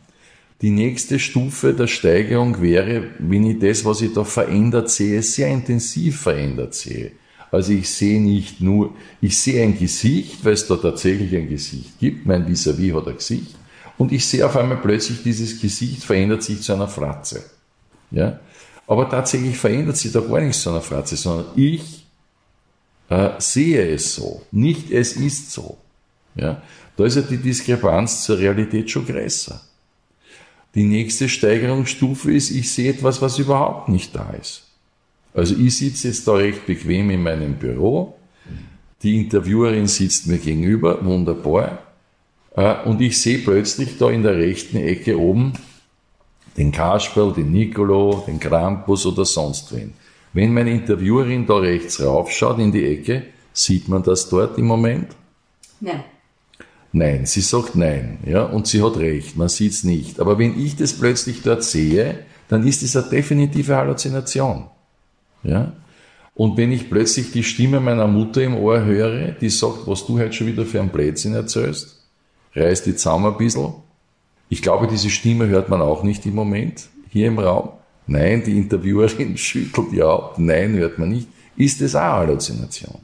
[0.62, 5.48] Die nächste Stufe der Steigerung wäre, wenn ich das, was ich da verändert sehe, sehr
[5.48, 7.12] intensiv verändert sehe.
[7.52, 12.00] Also ich sehe nicht nur, ich sehe ein Gesicht, weil es da tatsächlich ein Gesicht
[12.00, 13.56] gibt, mein Vis-à-vis -vis hat ein Gesicht,
[13.98, 17.44] und ich sehe auf einmal plötzlich, dieses Gesicht verändert sich zu einer Fratze.
[18.10, 18.40] Ja?
[18.88, 22.06] Aber tatsächlich verändert sich da gar nichts zu einer Fratze, sondern ich
[23.10, 25.78] äh, sehe es so, nicht es ist so.
[26.36, 26.62] Ja?
[26.98, 29.62] Da ist ja die Diskrepanz zur Realität schon größer.
[30.76, 34.64] Die nächste Steigerungsstufe ist, ich sehe etwas, was überhaupt nicht da ist.
[35.34, 38.16] Also ich sitze jetzt da recht bequem in meinem Büro,
[39.04, 41.80] die Interviewerin sitzt mir gegenüber, wunderbar,
[42.56, 45.54] äh, und ich sehe plötzlich da in der rechten Ecke oben
[46.58, 49.94] den Kasperl, den Nicolo, den Krampus oder sonst wen.
[50.34, 55.16] Wenn meine Interviewerin da rechts raufschaut in die Ecke, sieht man das dort im Moment?
[55.80, 56.04] Nein.
[56.94, 60.20] Nein, sie sagt nein, ja, und sie hat recht, man sieht es nicht.
[60.20, 62.20] Aber wenn ich das plötzlich dort sehe,
[62.50, 64.66] dann ist es eine definitive Halluzination,
[65.44, 65.72] ja.
[66.34, 70.18] Und wenn ich plötzlich die Stimme meiner Mutter im Ohr höre, die sagt, was du
[70.18, 72.02] heute schon wieder für einen Blödsinn erzählst,
[72.56, 73.74] reiß die zusammen ein bisschen.
[74.50, 77.70] Ich glaube, diese Stimme hört man auch nicht im Moment hier im Raum.
[78.08, 80.36] Nein, die Interviewerin schüttelt ja ab.
[80.38, 81.28] Nein, hört man nicht.
[81.56, 82.96] Ist es auch Halluzination?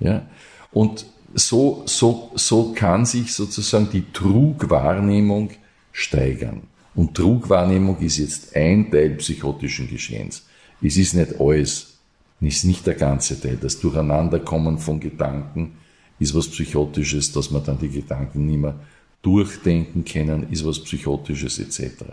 [0.00, 0.26] Ja?
[0.72, 5.50] Und so, so, so kann sich sozusagen die Trugwahrnehmung
[5.92, 6.62] steigern.
[6.94, 10.46] Und Trugwahrnehmung ist jetzt ein Teil psychotischen Geschehens.
[10.82, 11.98] Es ist nicht alles,
[12.40, 13.56] es ist nicht der ganze Teil.
[13.56, 15.76] Das Durcheinanderkommen von Gedanken
[16.18, 18.74] ist was Psychotisches, dass man dann die Gedanken nicht mehr
[19.22, 22.04] durchdenken können, ist was Psychotisches etc.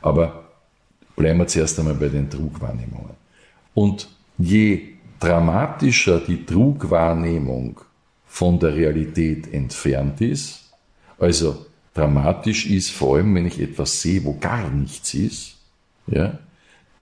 [0.00, 0.44] Aber
[1.16, 3.14] bleiben wir zuerst einmal bei den Trugwahrnehmungen.
[3.74, 4.08] Und
[4.38, 7.80] je dramatischer die Trugwahrnehmung
[8.32, 10.72] von der Realität entfernt ist,
[11.18, 15.56] also dramatisch ist vor allem, wenn ich etwas sehe, wo gar nichts ist,
[16.06, 16.38] ja,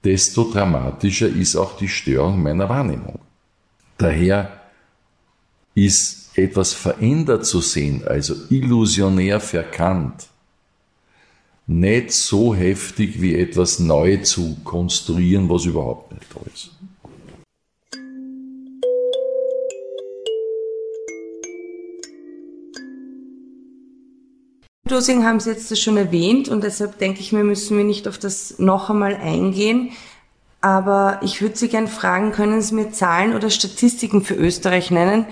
[0.03, 3.20] desto dramatischer ist auch die Störung meiner Wahrnehmung.
[3.97, 4.61] Daher
[5.76, 10.26] ist etwas verändert zu sehen, also illusionär verkannt,
[11.68, 16.70] nicht so heftig wie etwas neu zu konstruieren, was überhaupt nicht da ist.
[24.91, 28.18] Dosing haben Sie jetzt schon erwähnt und deshalb denke ich mir, müssen wir nicht auf
[28.18, 29.91] das noch einmal eingehen.
[30.61, 35.26] Aber ich würde Sie gerne fragen, können Sie mir Zahlen oder Statistiken für Österreich nennen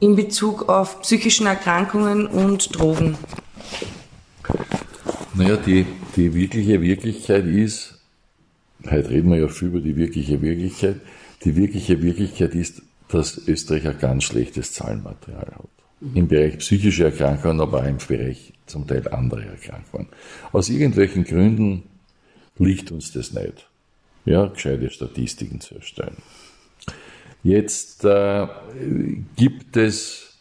[0.00, 3.16] in Bezug auf psychischen Erkrankungen und Drogen?
[5.34, 5.86] Naja, die,
[6.16, 8.00] die wirkliche Wirklichkeit ist,
[8.88, 11.00] heute reden wir ja viel über die wirkliche Wirklichkeit,
[11.44, 15.68] die wirkliche Wirklichkeit ist, dass Österreich ein ganz schlechtes Zahlenmaterial hat.
[16.14, 20.08] Im Bereich psychische Erkrankungen, aber auch im Bereich zum Teil andere Erkrankungen.
[20.52, 21.84] Aus irgendwelchen Gründen
[22.58, 23.68] liegt uns das nicht,
[24.24, 26.16] ja, gescheite Statistiken zu erstellen.
[27.42, 28.46] Jetzt äh,
[29.36, 30.38] gibt es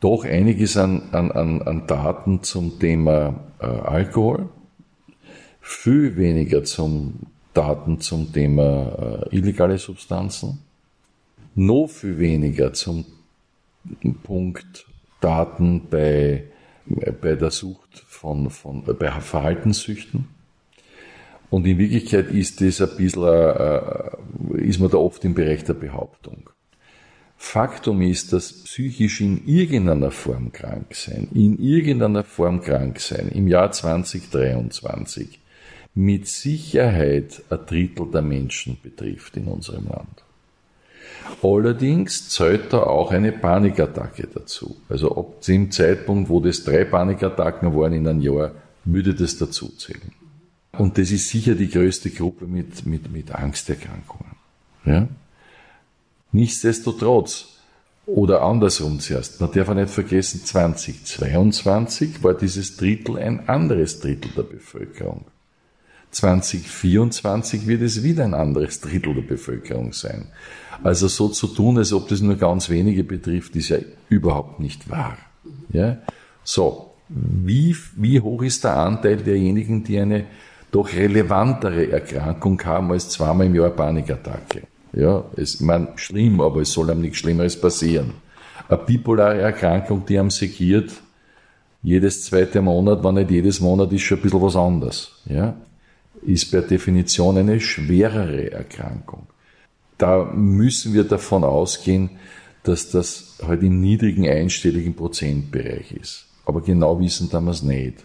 [0.00, 1.30] doch einiges an, an,
[1.62, 4.48] an Daten zum Thema äh, Alkohol,
[5.60, 10.60] viel weniger zum Daten zum Thema äh, illegale Substanzen,
[11.54, 13.04] noch viel weniger zum
[14.22, 14.86] Punkt
[15.20, 16.44] Daten bei,
[16.86, 20.28] bei der Sucht von, von bei Verhaltenssüchten.
[21.50, 25.74] Und in Wirklichkeit ist das ein bisschen, äh, ist man da oft im Bereich der
[25.74, 26.50] Behauptung.
[27.36, 33.48] Faktum ist, dass psychisch in irgendeiner Form krank sein, in irgendeiner Form krank sein im
[33.48, 35.40] Jahr 2023
[35.94, 40.22] mit Sicherheit ein Drittel der Menschen betrifft in unserem Land.
[41.42, 44.76] Allerdings zählt da auch eine Panikattacke dazu.
[44.88, 48.52] Also ab dem Zeitpunkt, wo das drei Panikattacken waren in einem Jahr,
[48.84, 50.12] würde das dazu zählen.
[50.72, 54.32] Und das ist sicher die größte Gruppe mit, mit, mit Angsterkrankungen.
[54.84, 55.08] Ja?
[56.32, 57.46] Nichtsdestotrotz,
[58.06, 64.30] oder andersrum zuerst, man darf auch nicht vergessen, 2022 war dieses Drittel ein anderes Drittel
[64.36, 65.24] der Bevölkerung.
[66.10, 70.26] 2024 wird es wieder ein anderes Drittel der Bevölkerung sein.
[70.82, 74.90] Also so zu tun, als ob das nur ganz wenige betrifft, ist ja überhaupt nicht
[74.90, 75.16] wahr.
[75.72, 75.98] Ja?
[76.42, 80.24] So, wie, wie hoch ist der Anteil derjenigen, die eine
[80.70, 84.62] doch relevantere Erkrankung haben als zweimal im Jahr Panikattacke?
[84.92, 88.14] Ja, es, man, schlimm, aber es soll einem nichts Schlimmeres passieren.
[88.68, 90.90] Eine bipolare Erkrankung, die am segiert,
[91.82, 95.12] jedes zweite Monat, wenn nicht jedes Monat, ist schon ein bisschen was anderes.
[95.26, 95.54] Ja?
[96.22, 99.26] Ist per Definition eine schwerere Erkrankung.
[99.98, 102.10] Da müssen wir davon ausgehen,
[102.62, 106.26] dass das halt im niedrigen einstelligen Prozentbereich ist.
[106.44, 108.04] Aber genau wissen es nicht.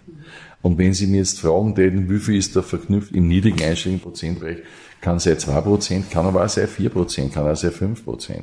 [0.61, 4.01] Und wenn Sie mir jetzt fragen täten, wie viel ist da verknüpft im niedrigen einstelligen
[4.01, 4.57] Prozentbereich,
[5.01, 8.41] kann sein 2%, kann aber auch sein 4%, kann auch sein 5%.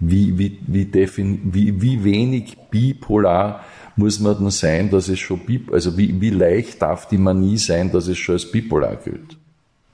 [0.00, 3.64] Wie, wie, wie, defin, wie, wie wenig bipolar
[3.96, 5.40] muss man dann sein, dass es schon,
[5.70, 9.36] also wie, wie leicht darf die Manie sein, dass es schon als bipolar gilt?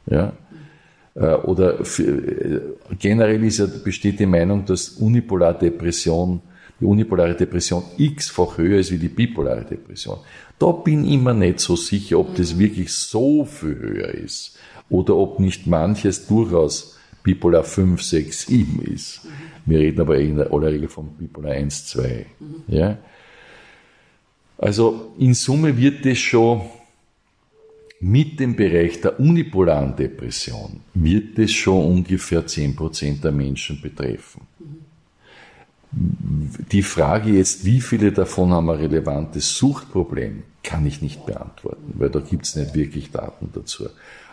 [0.07, 0.33] Ja?
[1.15, 2.61] Äh, oder für, äh,
[2.99, 6.41] generell ist ja, besteht die Meinung, dass Unipolardepression,
[6.81, 10.19] die unipolare Depression x-fach höher ist wie die bipolare Depression.
[10.61, 14.57] Da bin ich mir nicht so sicher, ob das wirklich so viel höher ist
[14.89, 19.21] oder ob nicht manches durchaus Bipolar 5, 6, 7 ist.
[19.67, 22.27] Wir reden aber in aller Regel von Bipolar 1, 2.
[22.69, 22.99] Ja?
[24.59, 26.63] Also in Summe wird es schon
[28.01, 34.43] mit dem Bereich der unipolaren Depression wird es schon ungefähr 10% der Menschen betreffen.
[35.91, 42.11] Die Frage jetzt, wie viele davon haben ein relevantes Suchtproblem, kann ich nicht beantworten, weil
[42.11, 43.87] da gibt es nicht wirklich Daten dazu.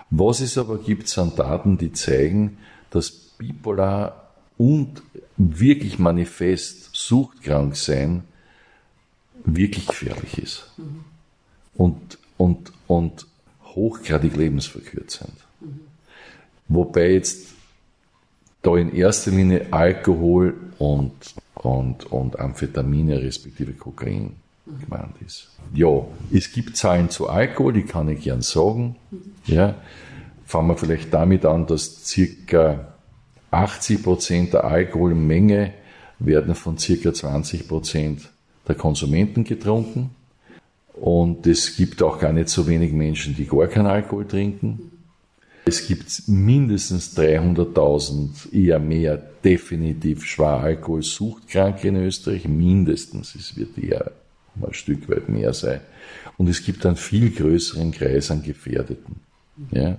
[0.09, 2.57] Was es aber gibt, sind Daten, die zeigen,
[2.89, 5.01] dass bipolar und
[5.37, 8.23] wirklich manifest suchtkrank sein
[9.45, 10.71] wirklich gefährlich ist.
[10.77, 11.05] Mhm.
[11.75, 13.27] Und, und, und
[13.63, 15.33] hochgradig lebensverkürzend.
[15.59, 15.81] Mhm.
[16.67, 17.53] Wobei jetzt
[18.61, 21.13] da in erster Linie Alkohol und
[21.65, 24.35] und, und Amphetamine respektive Kokain
[24.65, 25.49] gemeint ist.
[25.73, 28.95] Ja, es gibt Zahlen zu Alkohol, die kann ich gern sagen.
[29.45, 29.75] Ja,
[30.45, 32.93] fangen wir vielleicht damit an, dass circa
[33.51, 35.73] 80 Prozent der Alkoholmenge
[36.19, 38.29] werden von circa 20 Prozent
[38.67, 40.11] der Konsumenten getrunken.
[40.93, 44.91] Und es gibt auch gar nicht so wenig Menschen, die gar keinen Alkohol trinken.
[45.65, 52.47] Es gibt mindestens 300.000, eher mehr, definitiv schwer Alkoholsuchtkranke in Österreich.
[52.47, 53.35] Mindestens.
[53.35, 54.11] Es wird eher
[54.61, 55.81] ein Stück weit mehr sein.
[56.37, 59.15] Und es gibt einen viel größeren Kreis an Gefährdeten.
[59.71, 59.97] Ja?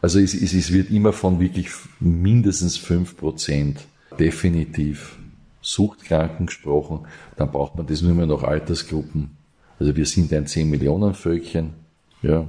[0.00, 3.76] Also es, es, es wird immer von wirklich mindestens 5%
[4.18, 5.16] definitiv
[5.64, 7.06] Suchtkranken gesprochen.
[7.36, 9.36] Dann braucht man das nur mehr nach Altersgruppen.
[9.78, 11.74] Also wir sind ein 10 Millionen Völkchen.
[12.22, 12.46] Ja.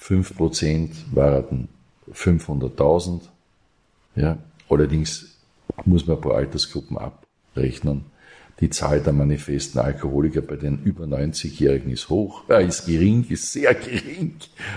[0.00, 1.68] 5% waren
[2.12, 3.20] 500.000.
[4.16, 4.38] Ja.
[4.68, 5.38] Allerdings
[5.84, 8.06] muss man pro Altersgruppen abrechnen.
[8.60, 13.52] Die Zahl der manifesten Alkoholiker bei den über 90-Jährigen ist hoch, äh, ist gering, ist
[13.52, 14.34] sehr gering.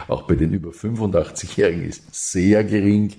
[0.07, 3.13] Auch bei den über 85-Jährigen ist sehr gering.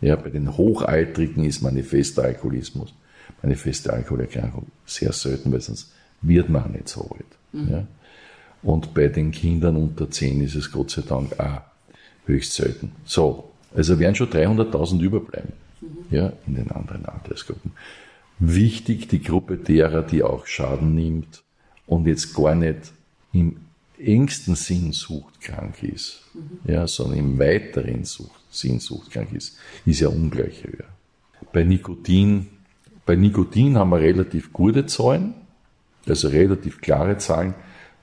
[0.00, 2.94] Ja, bei den Hochaltrigen ist manifester Alkoholismus,
[3.42, 7.26] manifeste Alkoholerkrankung sehr selten, weil sonst wird man nicht so alt.
[7.52, 7.70] Mhm.
[7.70, 7.86] Ja.
[8.62, 11.60] Und bei den Kindern unter 10 ist es Gott sei Dank auch
[12.26, 12.92] höchst selten.
[13.04, 15.86] So, also werden schon 300.000 überbleiben mhm.
[16.10, 17.72] ja, in den anderen Altersgruppen
[18.38, 21.42] wichtig, die Gruppe derer, die auch Schaden nimmt
[21.86, 22.92] und jetzt gar nicht
[23.32, 23.56] im
[23.98, 26.70] engsten Sinn suchtkrank ist, mhm.
[26.70, 29.56] ja, sondern im weiteren Sucht, Sinn suchtkrank ist,
[29.86, 30.86] ist ja ungleich höher.
[31.52, 32.48] Bei Nikotin,
[33.06, 35.34] bei Nikotin haben wir relativ gute Zahlen,
[36.06, 37.54] also relativ klare Zahlen,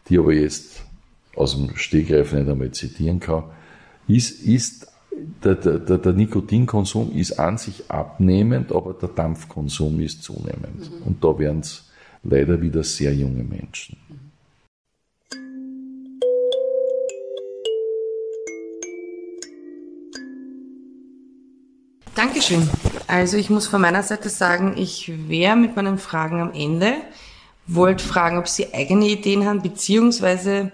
[0.07, 0.83] die aber jetzt
[1.35, 3.43] aus dem Stegreif nicht einmal zitieren kann,
[4.07, 4.87] ist, ist
[5.43, 10.91] der, der, der, Nikotinkonsum ist an sich abnehmend, aber der Dampfkonsum ist zunehmend.
[10.91, 11.03] Mhm.
[11.05, 11.89] Und da werden es
[12.23, 13.97] leider wieder sehr junge Menschen.
[22.21, 22.69] Dankeschön.
[23.07, 26.93] Also ich muss von meiner Seite sagen, ich wäre mit meinen Fragen am Ende.
[27.65, 30.71] Wollte fragen, ob Sie eigene Ideen haben, beziehungsweise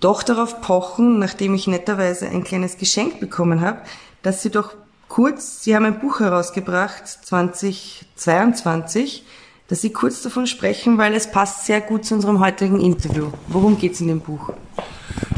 [0.00, 3.82] doch darauf pochen, nachdem ich netterweise ein kleines Geschenk bekommen habe,
[4.22, 4.72] dass Sie doch
[5.08, 9.24] kurz, Sie haben ein Buch herausgebracht, 2022,
[9.68, 13.30] dass Sie kurz davon sprechen, weil es passt sehr gut zu unserem heutigen Interview.
[13.48, 14.54] Worum geht es in dem Buch?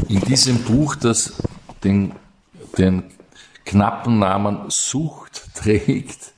[0.07, 1.33] In diesem Buch, das
[1.83, 2.13] den,
[2.77, 3.03] den
[3.65, 6.33] knappen Namen Sucht trägt,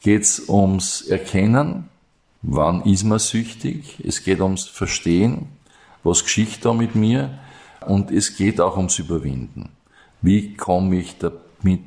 [0.00, 1.88] geht es ums Erkennen,
[2.42, 5.46] wann ist man süchtig, es geht ums Verstehen,
[6.02, 7.38] was geschieht da mit mir,
[7.86, 9.70] und es geht auch ums Überwinden.
[10.20, 11.82] Wie komme ich damit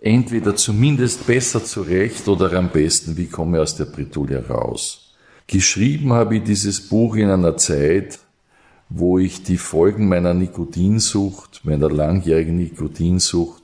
[0.00, 5.14] entweder zumindest besser zurecht oder am besten, wie komme ich aus der Bretouille raus?
[5.46, 8.20] Geschrieben habe ich dieses Buch in einer Zeit,
[8.88, 13.59] wo ich die Folgen meiner Nikotinsucht, meiner langjährigen Nikotinsucht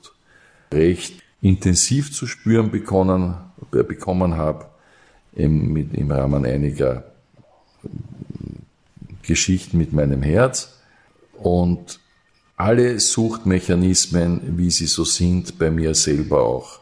[0.73, 3.37] recht intensiv zu spüren bekommen,
[3.73, 4.67] äh, bekommen habe,
[5.35, 7.05] im, im Rahmen einiger
[9.23, 10.79] Geschichten mit meinem Herz
[11.35, 12.01] und
[12.57, 16.81] alle Suchtmechanismen, wie sie so sind, bei mir selber auch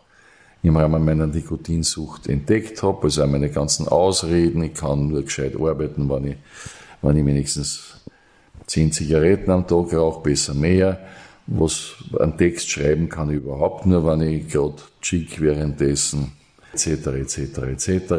[0.62, 3.02] im Rahmen meiner Nikotinsucht entdeckt habe.
[3.02, 6.36] Also meine ganzen Ausreden, ich kann nur gescheit arbeiten, wenn ich,
[7.02, 8.00] wenn ich wenigstens
[8.66, 11.00] zehn Zigaretten am Tag rauche, besser mehr.
[11.46, 16.32] Was einen Text schreiben kann ich überhaupt nur, wenn ich gerade chick währenddessen
[16.72, 17.06] etc.
[17.06, 17.58] etc.
[17.58, 18.14] etc.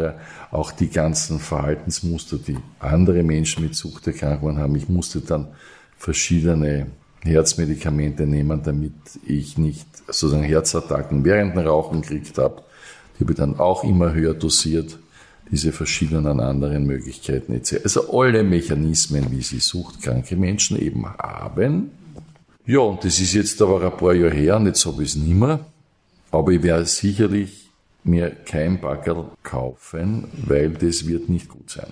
[0.52, 4.76] Auch die ganzen Verhaltensmuster, die andere Menschen mit Suchterkrankungen haben.
[4.76, 5.48] Ich musste dann
[5.98, 6.88] verschiedene
[7.22, 8.94] Herzmedikamente nehmen, damit
[9.26, 12.62] ich nicht sozusagen Herzattacken während dem Rauchen gekriegt habe.
[13.16, 15.00] Die habe ich dann auch immer höher dosiert,
[15.52, 17.82] diese verschiedenen anderen Möglichkeiten etc.
[17.84, 21.92] Also alle Mechanismen, wie sie suchtkranke Menschen eben haben.
[22.68, 25.16] Ja, und das ist jetzt aber ein paar Jahre her, und jetzt habe ich es
[25.16, 25.66] nicht mehr.
[26.32, 27.70] Aber ich werde sicherlich
[28.04, 31.92] mir kein Backerl kaufen, weil das wird nicht gut sein.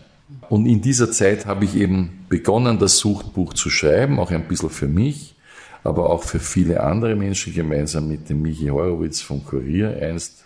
[0.49, 4.69] Und in dieser Zeit habe ich eben begonnen, das Suchtbuch zu schreiben, auch ein bisschen
[4.69, 5.36] für mich,
[5.84, 10.45] aber auch für viele andere Menschen, gemeinsam mit dem Michi Horowitz vom Kurier, einst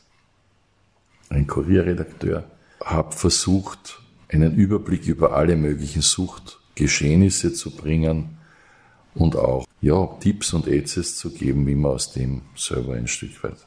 [1.29, 2.43] ein Kurierredakteur,
[2.83, 8.36] habe versucht, einen Überblick über alle möglichen Suchtgeschehnisse zu bringen
[9.17, 13.43] und auch ja, Tipps und Ätzes zu geben, wie man aus dem selber ein Stück
[13.43, 13.57] weit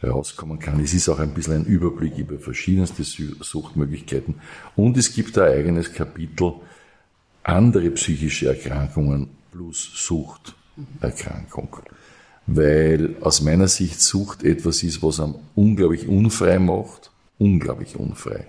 [0.00, 0.80] herauskommen kann.
[0.80, 4.36] Es ist auch ein bisschen ein Überblick über verschiedenste Suchtmöglichkeiten
[4.76, 6.54] und es gibt ein eigenes Kapitel
[7.42, 11.76] andere psychische Erkrankungen plus Suchterkrankung.
[12.46, 18.46] Weil aus meiner Sicht Sucht etwas ist, was einem unglaublich unfrei macht, unglaublich unfrei.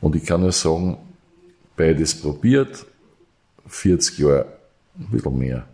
[0.00, 0.98] Und ich kann nur sagen,
[1.76, 2.86] beides probiert,
[3.66, 4.55] 40 Jahre,
[4.98, 5.66] ein bisschen mehr,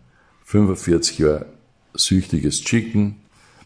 [0.45, 1.47] 45 Jahre
[1.95, 3.17] süchtiges Chicken,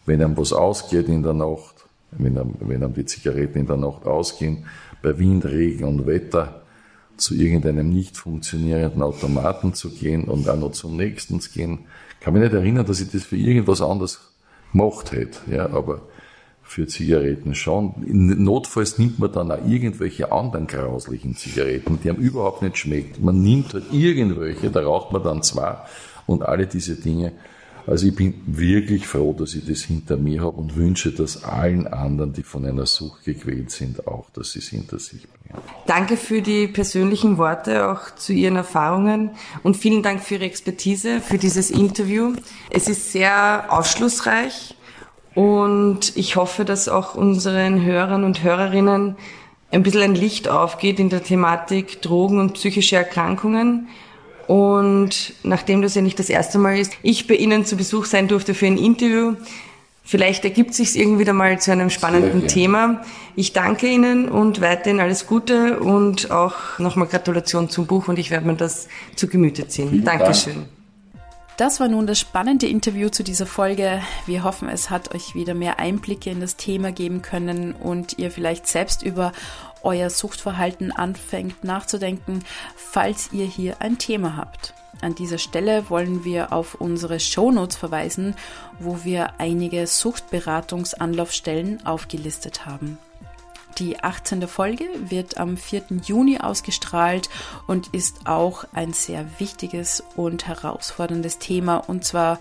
[0.05, 3.77] wenn einem was ausgeht in der Nacht, wenn einem, wenn einem die Zigaretten in der
[3.77, 4.67] Nacht ausgehen,
[5.03, 6.63] bei Wind, Regen und Wetter
[7.17, 11.81] zu irgendeinem nicht funktionierenden Automaten zu gehen und auch noch zum nächsten zu gehen.
[12.21, 14.21] Kann mich nicht erinnern, dass ich das für irgendwas anderes
[14.73, 16.03] gemacht hätte, ja, aber
[16.67, 17.95] für Zigaretten schon.
[18.07, 23.21] Notfalls nimmt man dann auch irgendwelche anderen grauslichen Zigaretten, die einem überhaupt nicht schmeckt.
[23.21, 25.77] Man nimmt halt irgendwelche, da raucht man dann zwei
[26.27, 27.33] und alle diese Dinge
[27.87, 31.87] also ich bin wirklich froh, dass ich das hinter mir habe und wünsche das allen
[31.87, 35.63] anderen, die von einer Sucht gequält sind, auch, dass sie es hinter sich bringen.
[35.87, 39.31] Danke für die persönlichen Worte, auch zu Ihren Erfahrungen
[39.63, 42.35] und vielen Dank für Ihre Expertise, für dieses Interview.
[42.71, 44.75] Es ist sehr aufschlussreich
[45.37, 49.17] und ich hoffe, dass auch unseren Hörern und Hörerinnen
[49.71, 53.87] ein bisschen ein Licht aufgeht in der Thematik Drogen und psychische Erkrankungen
[54.47, 58.29] und nachdem das ja nicht das erste Mal ist, ich bei Ihnen zu Besuch sein
[58.29, 59.35] durfte für ein Interview,
[60.05, 63.03] vielleicht ergibt sich es irgendwie wieder mal zu einem spannenden Thema.
[63.35, 68.31] Ich danke Ihnen und weiterhin alles Gute und auch nochmal Gratulation zum Buch und ich
[68.31, 69.91] werde mir das zu Gemüte ziehen.
[69.91, 70.55] Vielen Dankeschön.
[70.55, 70.76] Dank.
[71.57, 74.03] Das war nun das spannende Interview zu dieser Folge.
[74.27, 78.31] Wir hoffen, es hat euch wieder mehr Einblicke in das Thema geben können und ihr
[78.31, 79.33] vielleicht selbst über
[79.83, 82.45] euer Suchtverhalten anfängt nachzudenken,
[82.77, 84.75] falls ihr hier ein Thema habt.
[85.01, 88.35] An dieser Stelle wollen wir auf unsere Shownotes verweisen,
[88.79, 92.99] wo wir einige Suchtberatungsanlaufstellen aufgelistet haben.
[93.79, 94.49] Die 18.
[94.49, 95.85] Folge wird am 4.
[96.03, 97.29] Juni ausgestrahlt
[97.67, 102.39] und ist auch ein sehr wichtiges und herausforderndes Thema, und zwar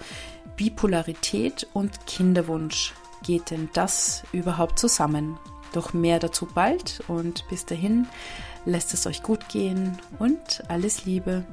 [0.55, 2.93] Bipolarität und Kinderwunsch.
[3.23, 5.37] Geht denn das überhaupt zusammen?
[5.73, 8.07] Doch mehr dazu bald und bis dahin
[8.63, 11.43] lasst es euch gut gehen und alles Liebe.